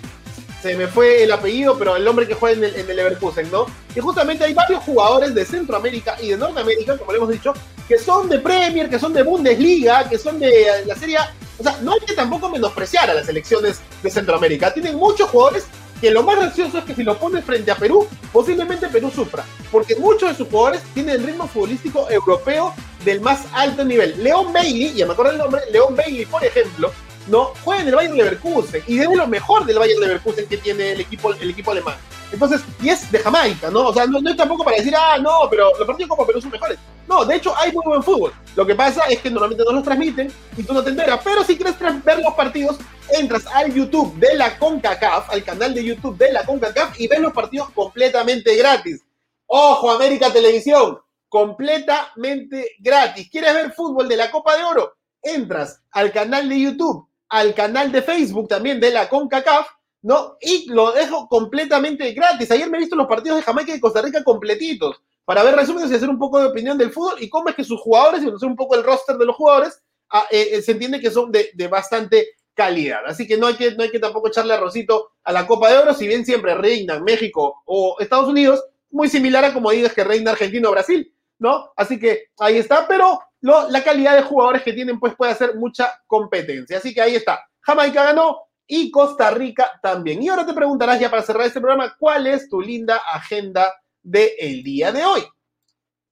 se 0.64 0.76
me 0.76 0.88
fue 0.88 1.24
el 1.24 1.32
apellido, 1.32 1.78
pero 1.78 1.96
el 1.96 2.08
hombre 2.08 2.28
que 2.28 2.34
juega 2.34 2.58
en 2.58 2.64
el, 2.64 2.76
en 2.78 2.90
el 2.90 2.96
Leverkusen, 2.96 3.52
¿no? 3.52 3.68
Y 3.96 4.00
justamente 4.00 4.44
hay 4.44 4.56
varios 4.56 4.84
jugadores 4.84 5.36
de 5.36 5.46
Centroamérica 5.46 6.18
y 6.20 6.30
de 6.30 6.38
Norteamérica, 6.38 6.98
como 6.98 7.12
le 7.12 7.20
hemos 7.20 7.30
dicho, 7.30 7.54
que 7.88 8.00
son 8.00 8.28
de 8.28 8.40
Premier, 8.40 8.90
que 8.90 8.98
son 8.98 9.14
de 9.14 9.22
Bundesliga, 9.22 10.10
que 10.10 10.18
son 10.18 10.40
de 10.40 10.84
la 10.88 10.96
Serie 10.96 11.18
O 11.60 11.64
sea, 11.64 11.78
no 11.84 11.94
hay 11.94 12.00
que 12.00 12.14
tampoco 12.14 12.50
menospreciar 12.50 13.12
a 13.12 13.14
las 13.14 13.28
selecciones 13.28 13.82
de 14.02 14.10
Centroamérica. 14.10 14.74
Tienen 14.74 14.96
muchos 14.96 15.30
jugadores 15.30 15.68
que 16.04 16.12
lo 16.12 16.22
más 16.22 16.36
gracioso 16.36 16.80
es 16.80 16.84
que 16.84 16.94
si 16.94 17.02
lo 17.02 17.18
pones 17.18 17.46
frente 17.46 17.72
a 17.72 17.78
Perú, 17.78 18.06
posiblemente 18.34 18.90
Perú 18.90 19.10
sufra, 19.10 19.46
porque 19.72 19.96
muchos 19.96 20.30
de 20.32 20.36
sus 20.36 20.50
jugadores 20.50 20.82
tienen 20.94 21.16
el 21.16 21.24
ritmo 21.24 21.48
futbolístico 21.48 22.10
europeo 22.10 22.74
del 23.06 23.22
más 23.22 23.46
alto 23.54 23.86
nivel. 23.86 24.22
León 24.22 24.52
Bailey, 24.52 24.94
ya 24.94 25.06
me 25.06 25.14
acuerdo 25.14 25.32
el 25.32 25.38
nombre, 25.38 25.62
León 25.72 25.96
Bailey, 25.96 26.26
por 26.26 26.44
ejemplo, 26.44 26.92
no 27.28 27.54
juega 27.64 27.84
en 27.84 27.88
el 27.88 27.96
Bayern 27.96 28.18
Leverkusen 28.18 28.84
y 28.86 29.00
es 29.00 29.08
lo 29.16 29.28
mejor 29.28 29.66
del 29.66 29.80
Bayern 29.80 30.02
Leverkusen 30.02 30.46
que 30.46 30.58
tiene 30.58 30.92
el 30.92 31.00
equipo, 31.00 31.34
el 31.34 31.50
equipo 31.50 31.72
alemán. 31.72 31.96
Entonces, 32.34 32.62
y 32.82 32.90
es 32.90 33.12
de 33.12 33.20
Jamaica, 33.20 33.70
¿no? 33.70 33.88
O 33.90 33.94
sea, 33.94 34.08
no, 34.08 34.18
es 34.28 34.36
tampoco 34.36 34.64
para 34.64 34.78
decir, 34.78 34.94
ah, 34.98 35.20
no, 35.22 35.48
pero 35.52 35.70
los 35.78 35.86
partidos 35.86 36.10
como 36.10 36.26
Perú 36.26 36.42
son 36.42 36.50
mejores. 36.50 36.80
No, 37.08 37.24
de 37.24 37.36
hecho 37.36 37.56
hay 37.56 37.72
muy 37.72 37.84
buen 37.86 38.02
fútbol. 38.02 38.34
Lo 38.56 38.66
que 38.66 38.74
pasa 38.74 39.04
es 39.08 39.20
que 39.20 39.30
normalmente 39.30 39.64
no 39.64 39.72
los 39.72 39.84
transmiten 39.84 40.32
y 40.58 40.64
tú 40.64 40.74
no 40.74 40.84
te 40.84 40.90
enteras. 40.90 41.20
Pero 41.24 41.44
si 41.44 41.56
quieres 41.56 41.76
ver 42.04 42.20
los 42.20 42.34
partidos, 42.34 42.78
entras 43.10 43.46
al 43.54 43.72
YouTube 43.72 44.16
de 44.16 44.36
la 44.36 44.58
CONCACAF, 44.58 45.30
al 45.30 45.44
canal 45.44 45.76
de 45.76 45.84
YouTube 45.84 46.18
de 46.18 46.34
la 46.34 46.44
CONCACAF 46.44 47.00
y 47.00 47.08
ves 47.08 47.20
los 47.20 47.34
partidos 47.34 47.70
completamente 47.70 48.56
gratis. 48.56 49.04
Ojo, 49.46 49.92
América 49.92 50.34
Televisión, 50.34 51.00
completamente 51.30 52.72
gratis. 52.80 53.30
¿Quieres 53.30 53.54
ver 53.54 53.74
fútbol 53.74 54.08
de 54.08 54.18
la 54.18 54.32
Copa 54.32 54.58
de 54.58 54.64
Oro? 54.64 54.96
Entras 55.22 55.82
al 55.92 56.12
canal 56.12 56.50
de 56.50 56.60
YouTube, 56.60 57.08
al 57.30 57.54
canal 57.54 57.92
de 57.92 58.02
Facebook 58.02 58.48
también 58.48 58.80
de 58.80 58.90
la 58.90 59.08
CONCACAF, 59.08 59.68
¿no? 60.04 60.38
Y 60.42 60.70
lo 60.70 60.92
dejo 60.92 61.28
completamente 61.28 62.12
gratis. 62.12 62.52
Ayer 62.52 62.70
me 62.70 62.78
he 62.78 62.82
visto 62.82 62.96
los 62.96 63.08
partidos 63.08 63.38
de 63.38 63.44
Jamaica 63.44 63.74
y 63.74 63.80
Costa 63.80 64.02
Rica 64.02 64.24
completitos 64.24 65.02
para 65.26 65.44
ver 65.44 65.56
resúmenes 65.56 65.90
y 65.90 65.96
hacer 65.96 66.10
un 66.10 66.20
poco 66.20 66.40
de 66.40 66.48
opinión 66.48 66.78
del 66.78 66.92
fútbol 66.92 67.16
y 67.20 67.30
cómo 67.30 67.50
es 67.50 67.56
que 67.56 67.64
sus 67.64 67.80
jugadores, 67.80 68.22
y 68.22 68.26
conocer 68.26 68.50
un 68.50 68.58
poco 68.58 68.76
el 68.76 68.84
roster 68.84 69.18
de 69.18 69.26
los 69.26 69.36
jugadores, 69.36 69.82
ah, 70.12 70.26
eh, 70.30 70.50
eh, 70.52 70.62
se 70.62 70.74
entiende 70.74 71.00
que 71.00 71.10
son 71.10 71.32
de, 71.32 71.52
bastante 71.70 72.28
calidad. 72.54 73.00
Así 73.08 73.26
que 73.26 73.38
no 73.38 73.48
hay 73.48 73.56
que, 73.56 73.72
no 73.76 73.84
hay 73.84 73.90
que 73.90 74.00
tampoco 74.00 74.28
echarle 74.28 74.54
arrocito 74.54 75.14
a 75.24 75.32
la 75.32 75.48
Copa 75.48 75.72
de 75.72 75.78
Oro, 75.78 75.94
si 75.94 76.06
bien 76.06 76.26
siempre 76.26 76.54
reina 76.54 77.00
México 77.00 77.64
o 77.66 77.96
Estados 78.00 78.28
Unidos, 78.28 78.62
muy 78.92 79.08
similar 79.08 79.46
a 79.46 79.54
como 79.54 79.72
digas 79.72 79.94
que 79.94 80.04
reina 80.04 80.32
Argentina 80.32 80.68
o 80.68 80.74
Brasil, 80.74 81.16
¿no? 81.40 81.72
Así 81.78 81.98
que 81.98 82.26
ahí 82.38 82.58
está, 82.58 82.88
pero 82.88 83.22
la 83.42 83.84
calidad 83.84 84.16
de 84.16 84.24
jugadores 84.24 84.62
que 84.64 84.74
tienen 84.74 85.00
pues 85.00 85.16
puede 85.16 85.32
hacer 85.32 85.56
mucha 85.56 86.02
competencia. 86.08 86.78
Así 86.78 86.94
que 86.94 87.02
ahí 87.02 87.16
está. 87.16 87.42
Jamaica 87.62 88.04
ganó 88.04 88.38
y 88.68 88.92
Costa 88.92 89.32
Rica 89.32 89.80
también. 89.82 90.22
Y 90.22 90.30
ahora 90.30 90.46
te 90.46 90.54
preguntarás 90.54 91.00
ya 91.00 91.10
para 91.10 91.22
cerrar 91.22 91.48
este 91.48 91.60
programa, 91.60 91.96
¿cuál 91.98 92.28
es 92.28 92.50
tu 92.50 92.62
linda 92.62 93.02
agenda 93.12 93.74
del 94.04 94.62
día 94.64 94.92
de 94.92 95.06
hoy. 95.06 95.24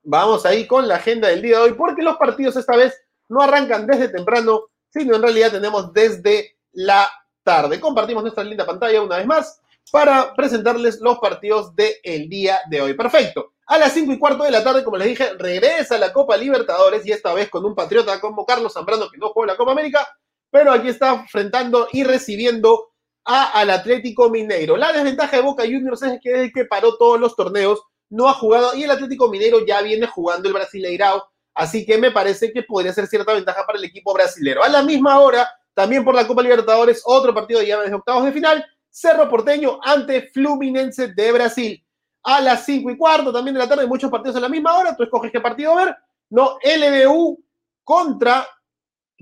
Vamos 0.03 0.45
ahí 0.45 0.65
con 0.65 0.87
la 0.87 0.95
agenda 0.95 1.27
del 1.27 1.41
día 1.41 1.57
de 1.57 1.63
hoy, 1.63 1.73
porque 1.73 2.01
los 2.01 2.17
partidos 2.17 2.55
esta 2.55 2.75
vez 2.75 2.97
no 3.29 3.41
arrancan 3.41 3.85
desde 3.85 4.09
temprano, 4.09 4.63
sino 4.89 5.15
en 5.15 5.21
realidad 5.21 5.51
tenemos 5.51 5.93
desde 5.93 6.57
la 6.71 7.07
tarde. 7.43 7.79
Compartimos 7.79 8.23
nuestra 8.23 8.43
linda 8.43 8.65
pantalla 8.65 9.01
una 9.01 9.17
vez 9.17 9.27
más 9.27 9.61
para 9.91 10.33
presentarles 10.33 10.99
los 11.01 11.19
partidos 11.19 11.75
del 11.75 12.29
día 12.29 12.59
de 12.69 12.81
hoy. 12.81 12.93
Perfecto. 12.95 13.53
A 13.67 13.77
las 13.77 13.93
5 13.93 14.11
y 14.11 14.19
cuarto 14.19 14.43
de 14.43 14.51
la 14.51 14.63
tarde, 14.63 14.83
como 14.83 14.97
les 14.97 15.07
dije, 15.09 15.33
regresa 15.37 15.97
la 15.97 16.11
Copa 16.11 16.35
Libertadores 16.35 17.05
y 17.05 17.11
esta 17.11 17.33
vez 17.33 17.49
con 17.49 17.63
un 17.63 17.75
patriota 17.75 18.19
como 18.19 18.45
Carlos 18.45 18.73
Zambrano, 18.73 19.09
que 19.09 19.17
no 19.17 19.29
juega 19.29 19.53
la 19.53 19.57
Copa 19.57 19.71
América, 19.71 20.07
pero 20.51 20.71
aquí 20.71 20.89
está 20.89 21.13
enfrentando 21.13 21.87
y 21.91 22.03
recibiendo 22.03 22.91
a, 23.25 23.59
al 23.59 23.69
Atlético 23.69 24.29
Mineiro. 24.29 24.77
La 24.77 24.91
desventaja 24.91 25.37
de 25.37 25.43
Boca 25.43 25.63
Juniors 25.63 26.01
es 26.03 26.19
que 26.21 26.31
desde 26.31 26.51
que 26.51 26.65
paró 26.65 26.97
todos 26.97 27.19
los 27.19 27.35
torneos 27.35 27.81
no 28.09 28.27
ha 28.27 28.33
jugado 28.33 28.75
y 28.75 28.83
el 28.83 28.91
Atlético 28.91 29.29
Mineiro 29.29 29.65
ya 29.65 29.81
viene 29.81 30.05
jugando 30.05 30.47
el 30.49 30.53
Brasileirao, 30.53 31.23
así 31.55 31.85
que 31.85 31.97
me 31.97 32.11
parece 32.11 32.51
que 32.51 32.63
podría 32.63 32.93
ser 32.93 33.07
cierta 33.07 33.33
ventaja 33.33 33.65
para 33.65 33.79
el 33.79 33.85
equipo 33.85 34.13
brasilero. 34.13 34.63
A 34.63 34.69
la 34.69 34.83
misma 34.83 35.19
hora, 35.19 35.49
también 35.73 36.03
por 36.03 36.13
la 36.13 36.27
Copa 36.27 36.43
Libertadores, 36.43 37.01
otro 37.05 37.33
partido 37.33 37.61
ya 37.61 37.79
desde 37.79 37.95
octavos 37.95 38.25
de 38.25 38.33
final, 38.33 38.65
Cerro 38.89 39.29
Porteño 39.29 39.79
ante 39.81 40.29
Fluminense 40.29 41.13
de 41.13 41.31
Brasil. 41.31 41.85
A 42.23 42.39
las 42.41 42.65
5 42.65 42.91
y 42.91 42.97
cuarto 42.97 43.33
también 43.33 43.55
de 43.55 43.59
la 43.59 43.69
tarde, 43.69 43.87
muchos 43.87 44.11
partidos 44.11 44.35
a 44.35 44.41
la 44.41 44.49
misma 44.49 44.77
hora, 44.77 44.95
tú 44.95 45.03
escoges 45.03 45.31
qué 45.31 45.39
partido 45.39 45.75
ver. 45.75 45.95
No, 46.29 46.57
LDU 46.63 47.43
contra 47.83 48.47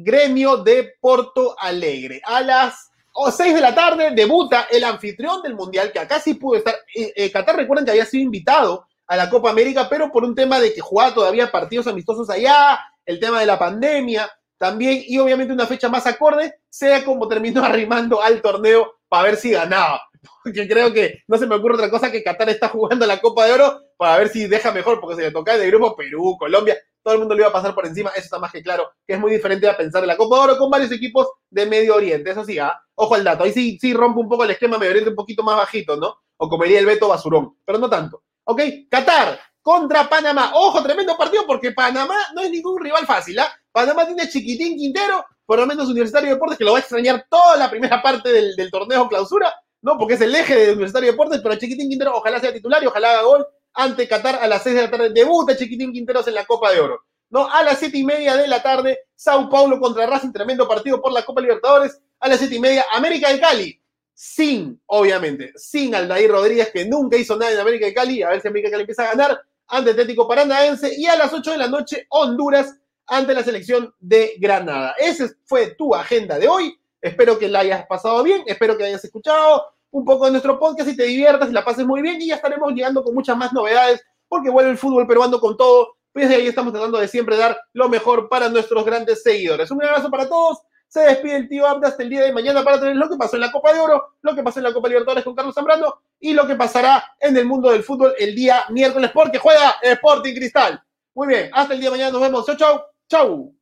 Gremio 0.02 0.58
de 0.58 0.94
Porto 1.02 1.56
Alegre. 1.60 2.22
A 2.26 2.42
las 2.42 2.90
o 3.12 3.30
6 3.32 3.54
de 3.54 3.62
la 3.62 3.76
tarde 3.76 4.12
debuta 4.12 4.68
el 4.72 4.84
anfitrión 4.86 5.42
del 5.42 5.56
Mundial, 5.56 5.92
que 5.92 6.00
acá 6.00 6.20
sí 6.20 6.36
pudo 6.36 6.58
estar. 6.58 6.74
Eh, 6.96 7.12
eh, 7.16 7.32
Qatar, 7.32 7.56
recuerden 7.56 7.84
que 7.84 7.92
había 7.92 8.06
sido 8.06 8.24
invitado 8.24 8.88
a 9.08 9.18
la 9.18 9.30
Copa 9.30 9.50
América, 9.50 9.88
pero 9.90 10.10
por 10.12 10.24
un 10.24 10.36
tema 10.36 10.60
de 10.60 10.74
que 10.74 10.82
jugaba 10.82 11.14
todavía 11.14 11.52
partidos 11.52 11.88
amistosos 11.88 12.30
allá, 12.30 12.80
el 13.06 13.20
tema 13.20 13.42
de 13.42 13.46
la 13.46 13.60
pandemia 13.60 14.32
también, 14.58 15.04
y 15.06 15.18
obviamente 15.18 15.54
una 15.54 15.66
fecha 15.66 15.90
más 15.90 16.06
acorde, 16.06 16.60
sea 16.70 17.04
como 17.04 17.28
terminó 17.28 17.64
arrimando 17.66 18.22
al 18.22 18.42
torneo 18.42 19.00
para 19.10 19.24
ver 19.24 19.36
si 19.36 19.52
ganaba. 19.52 20.02
Porque 20.44 20.68
creo 20.68 20.94
que 20.94 21.24
no 21.28 21.38
se 21.38 21.48
me 21.48 21.56
ocurre 21.56 21.76
otra 21.76 21.90
cosa 21.90 22.12
que 22.12 22.24
Qatar 22.24 22.50
está 22.50 22.70
jugando 22.70 23.06
la 23.06 23.20
Copa 23.20 23.46
de 23.46 23.54
Oro 23.54 23.82
para 23.98 24.18
ver 24.18 24.30
si 24.30 24.48
deja 24.48 24.72
mejor, 24.72 25.02
porque 25.02 25.16
se 25.16 25.24
le 25.24 25.32
toca 25.32 25.58
de 25.58 25.68
grupo 25.68 25.96
Perú, 25.96 26.38
Colombia, 26.38 26.78
todo 27.04 27.14
el 27.14 27.20
mundo 27.20 27.36
le 27.36 27.42
iba 27.42 27.50
a 27.50 27.54
pasar 27.54 27.74
por 27.74 27.86
encima, 27.86 28.10
eso 28.12 28.26
está 28.26 28.40
más 28.40 28.52
que 28.52 28.62
claro, 28.62 28.92
que 29.06 29.14
es 29.14 29.20
muy 29.20 29.32
diferente 29.32 29.68
a 29.68 29.78
pensar 29.78 30.04
en 30.04 30.08
la 30.08 30.18
Copa 30.18 30.40
Oro 30.40 30.58
con 30.58 30.70
varios 30.70 30.92
equipos 30.92 31.28
de 31.50 31.66
Medio 31.66 31.96
Oriente, 31.96 32.32
eso 32.32 32.44
sí, 32.46 32.60
¿ah? 32.60 32.80
ojo 32.96 33.16
al 33.16 33.24
dato, 33.24 33.44
ahí 33.44 33.52
sí, 33.52 33.78
sí 33.80 33.94
rompe 33.94 34.20
un 34.20 34.30
poco 34.30 34.44
el 34.44 34.52
esquema 34.52 34.78
Medio 34.78 34.92
Oriente 34.92 35.10
un 35.12 35.16
poquito 35.16 35.44
más 35.44 35.58
bajito, 35.58 35.96
¿no? 35.96 36.18
O 36.38 36.50
como 36.50 36.64
diría 36.64 36.80
el 36.80 36.86
Beto 36.86 37.08
Basurón, 37.08 37.58
pero 37.66 37.78
no 37.78 37.90
tanto. 37.90 38.24
¿Ok? 38.46 38.62
Qatar 38.90 39.40
contra 39.62 40.10
Panamá, 40.10 40.52
ojo, 40.56 40.82
tremendo 40.82 41.16
partido 41.18 41.46
porque 41.46 41.72
Panamá 41.72 42.16
no 42.34 42.42
es 42.42 42.50
ningún 42.50 42.82
rival 42.82 43.06
fácil, 43.06 43.40
¿ah? 43.40 43.52
Panamá 43.72 44.06
tiene 44.06 44.30
chiquitín 44.30 44.78
Quintero, 44.78 45.26
por 45.46 45.60
lo 45.60 45.68
menos 45.68 45.88
Universitario 45.88 46.30
de 46.30 46.34
Deportes, 46.36 46.58
que 46.58 46.64
lo 46.64 46.72
va 46.72 46.78
a 46.78 46.82
extrañar 46.82 47.26
toda 47.30 47.58
la 47.58 47.70
primera 47.70 48.02
parte 48.02 48.30
del, 48.32 48.56
del 48.56 48.72
torneo 48.72 49.08
clausura, 49.08 49.54
¿no? 49.82 49.98
Porque 49.98 50.16
es 50.16 50.22
el 50.22 50.36
eje 50.36 50.56
de 50.56 50.72
Universitario 50.72 51.08
de 51.08 51.12
Deportes, 51.12 51.42
pero 51.42 51.56
Chiquitín 51.56 51.90
Quintero 51.90 52.16
ojalá 52.16 52.40
sea 52.40 52.54
titular 52.54 52.84
y 52.84 52.88
ojalá 52.88 53.12
haga 53.12 53.22
gol 53.24 53.48
ante 53.80 54.10
Qatar 54.10 54.36
a 54.42 54.48
las 54.48 54.64
6 54.64 54.76
de 54.76 54.82
la 54.82 54.92
tarde. 54.92 55.10
Debuta 55.12 55.56
Chiquitín 55.56 55.94
Quinteros 55.94 56.28
en 56.28 56.36
la 56.36 56.46
Copa 56.46 56.72
de 56.72 56.82
Oro. 56.82 57.06
¿no? 57.30 57.50
A 57.50 57.64
las 57.64 57.80
7 57.80 57.98
y 57.98 58.04
media 58.04 58.36
de 58.36 58.48
la 58.48 58.62
tarde, 58.62 59.00
Sao 59.16 59.50
Paulo 59.50 59.80
contra 59.80 60.06
Racing, 60.06 60.34
tremendo 60.34 60.68
partido 60.68 61.02
por 61.02 61.14
la 61.14 61.24
Copa 61.24 61.40
Libertadores. 61.42 61.98
A 62.20 62.28
las 62.28 62.40
7 62.40 62.56
y 62.56 62.60
media, 62.60 62.86
América 62.92 63.32
de 63.32 63.40
Cali. 63.40 63.82
Sin, 64.14 64.82
obviamente, 64.88 65.54
sin 65.56 65.96
Aldair 65.96 66.30
Rodríguez, 66.30 66.72
que 66.74 66.84
nunca 66.86 67.16
hizo 67.16 67.38
nada 67.38 67.54
en 67.54 67.60
América 67.60 67.86
de 67.86 67.94
Cali. 67.94 68.22
A 68.22 68.30
ver 68.30 68.42
si 68.42 68.50
América 68.50 68.68
de 68.68 68.72
Cali 68.72 68.82
empieza 68.82 69.04
a 69.04 69.16
ganar 69.16 69.42
ante 69.68 69.92
Atlético 69.92 70.28
Paranaense. 70.28 70.94
Y 70.98 71.06
a 71.06 71.16
las 71.16 71.32
8 71.32 71.52
de 71.52 71.58
la 71.58 71.68
noche, 71.68 72.06
Honduras 72.10 72.76
ante 73.08 73.34
la 73.34 73.44
selección 73.44 73.94
de 74.00 74.34
Granada. 74.40 74.94
Esa 74.98 75.30
fue 75.46 75.76
tu 75.76 75.96
agenda 75.96 76.38
de 76.38 76.50
hoy. 76.50 76.78
Espero 77.02 77.40
que 77.40 77.48
la 77.48 77.60
hayas 77.60 77.88
pasado 77.88 78.22
bien. 78.24 78.44
Espero 78.46 78.78
que 78.78 78.84
hayas 78.84 79.06
escuchado 79.06 79.64
un 79.92 80.06
poco 80.06 80.26
de 80.26 80.32
nuestro 80.32 80.60
podcast 80.60 80.90
y 80.90 80.96
te 80.96 81.04
diviertas 81.04 81.50
y 81.50 81.54
la 81.54 81.66
pases 81.66 81.86
muy 81.86 82.02
bien. 82.02 82.22
Y 82.22 82.28
ya 82.28 82.36
estaremos 82.36 82.74
llegando 82.74 83.04
con 83.04 83.14
muchas 83.14 83.38
más 83.38 83.54
novedades 83.54 84.04
porque 84.28 84.50
vuelve 84.50 84.72
el 84.72 84.78
fútbol 84.78 85.08
peruano 85.08 85.40
con 85.40 85.58
todo. 85.58 85.96
Pues 86.12 86.30
ahí 86.30 86.48
estamos 86.48 86.74
tratando 86.74 86.98
de 86.98 87.08
siempre 87.08 87.38
dar 87.38 87.60
lo 87.74 87.90
mejor 87.90 88.30
para 88.30 88.50
nuestros 88.50 88.86
grandes 88.86 89.24
seguidores. 89.24 89.70
Un 89.72 89.84
abrazo 89.84 90.10
para 90.10 90.28
todos. 90.28 90.60
Se 90.88 91.02
despide 91.02 91.36
el 91.36 91.48
tío 91.48 91.68
Abda 91.68 91.90
hasta 91.90 92.02
el 92.02 92.10
día 92.10 92.24
de 92.24 92.34
mañana 92.34 92.64
para 92.64 92.80
tener 92.80 92.96
lo 92.96 93.08
que 93.08 93.16
pasó 93.16 93.36
en 93.36 93.42
la 93.42 93.52
Copa 93.52 93.72
de 93.74 93.80
Oro, 93.80 94.16
lo 94.22 94.34
que 94.34 94.42
pasó 94.42 94.60
en 94.60 94.64
la 94.64 94.74
Copa 94.74 94.88
Libertadores 94.88 95.24
con 95.24 95.36
Carlos 95.36 95.54
Zambrano 95.54 96.02
y 96.20 96.34
lo 96.34 96.48
que 96.48 96.56
pasará 96.56 97.16
en 97.20 97.38
el 97.38 97.46
mundo 97.46 97.70
del 97.70 97.84
fútbol 97.84 98.16
el 98.18 98.34
día 98.34 98.64
miércoles 98.70 99.12
porque 99.14 99.38
juega 99.38 99.76
Sporting 99.84 100.34
Cristal. 100.34 100.82
Muy 101.14 101.28
bien, 101.28 101.52
hasta 101.54 101.76
el 101.76 101.80
día 101.80 101.90
de 101.90 101.96
mañana 101.96 102.12
nos 102.12 102.22
vemos. 102.22 102.46
Chau, 102.46 102.56
chau. 102.56 102.82
Chau. 103.08 103.59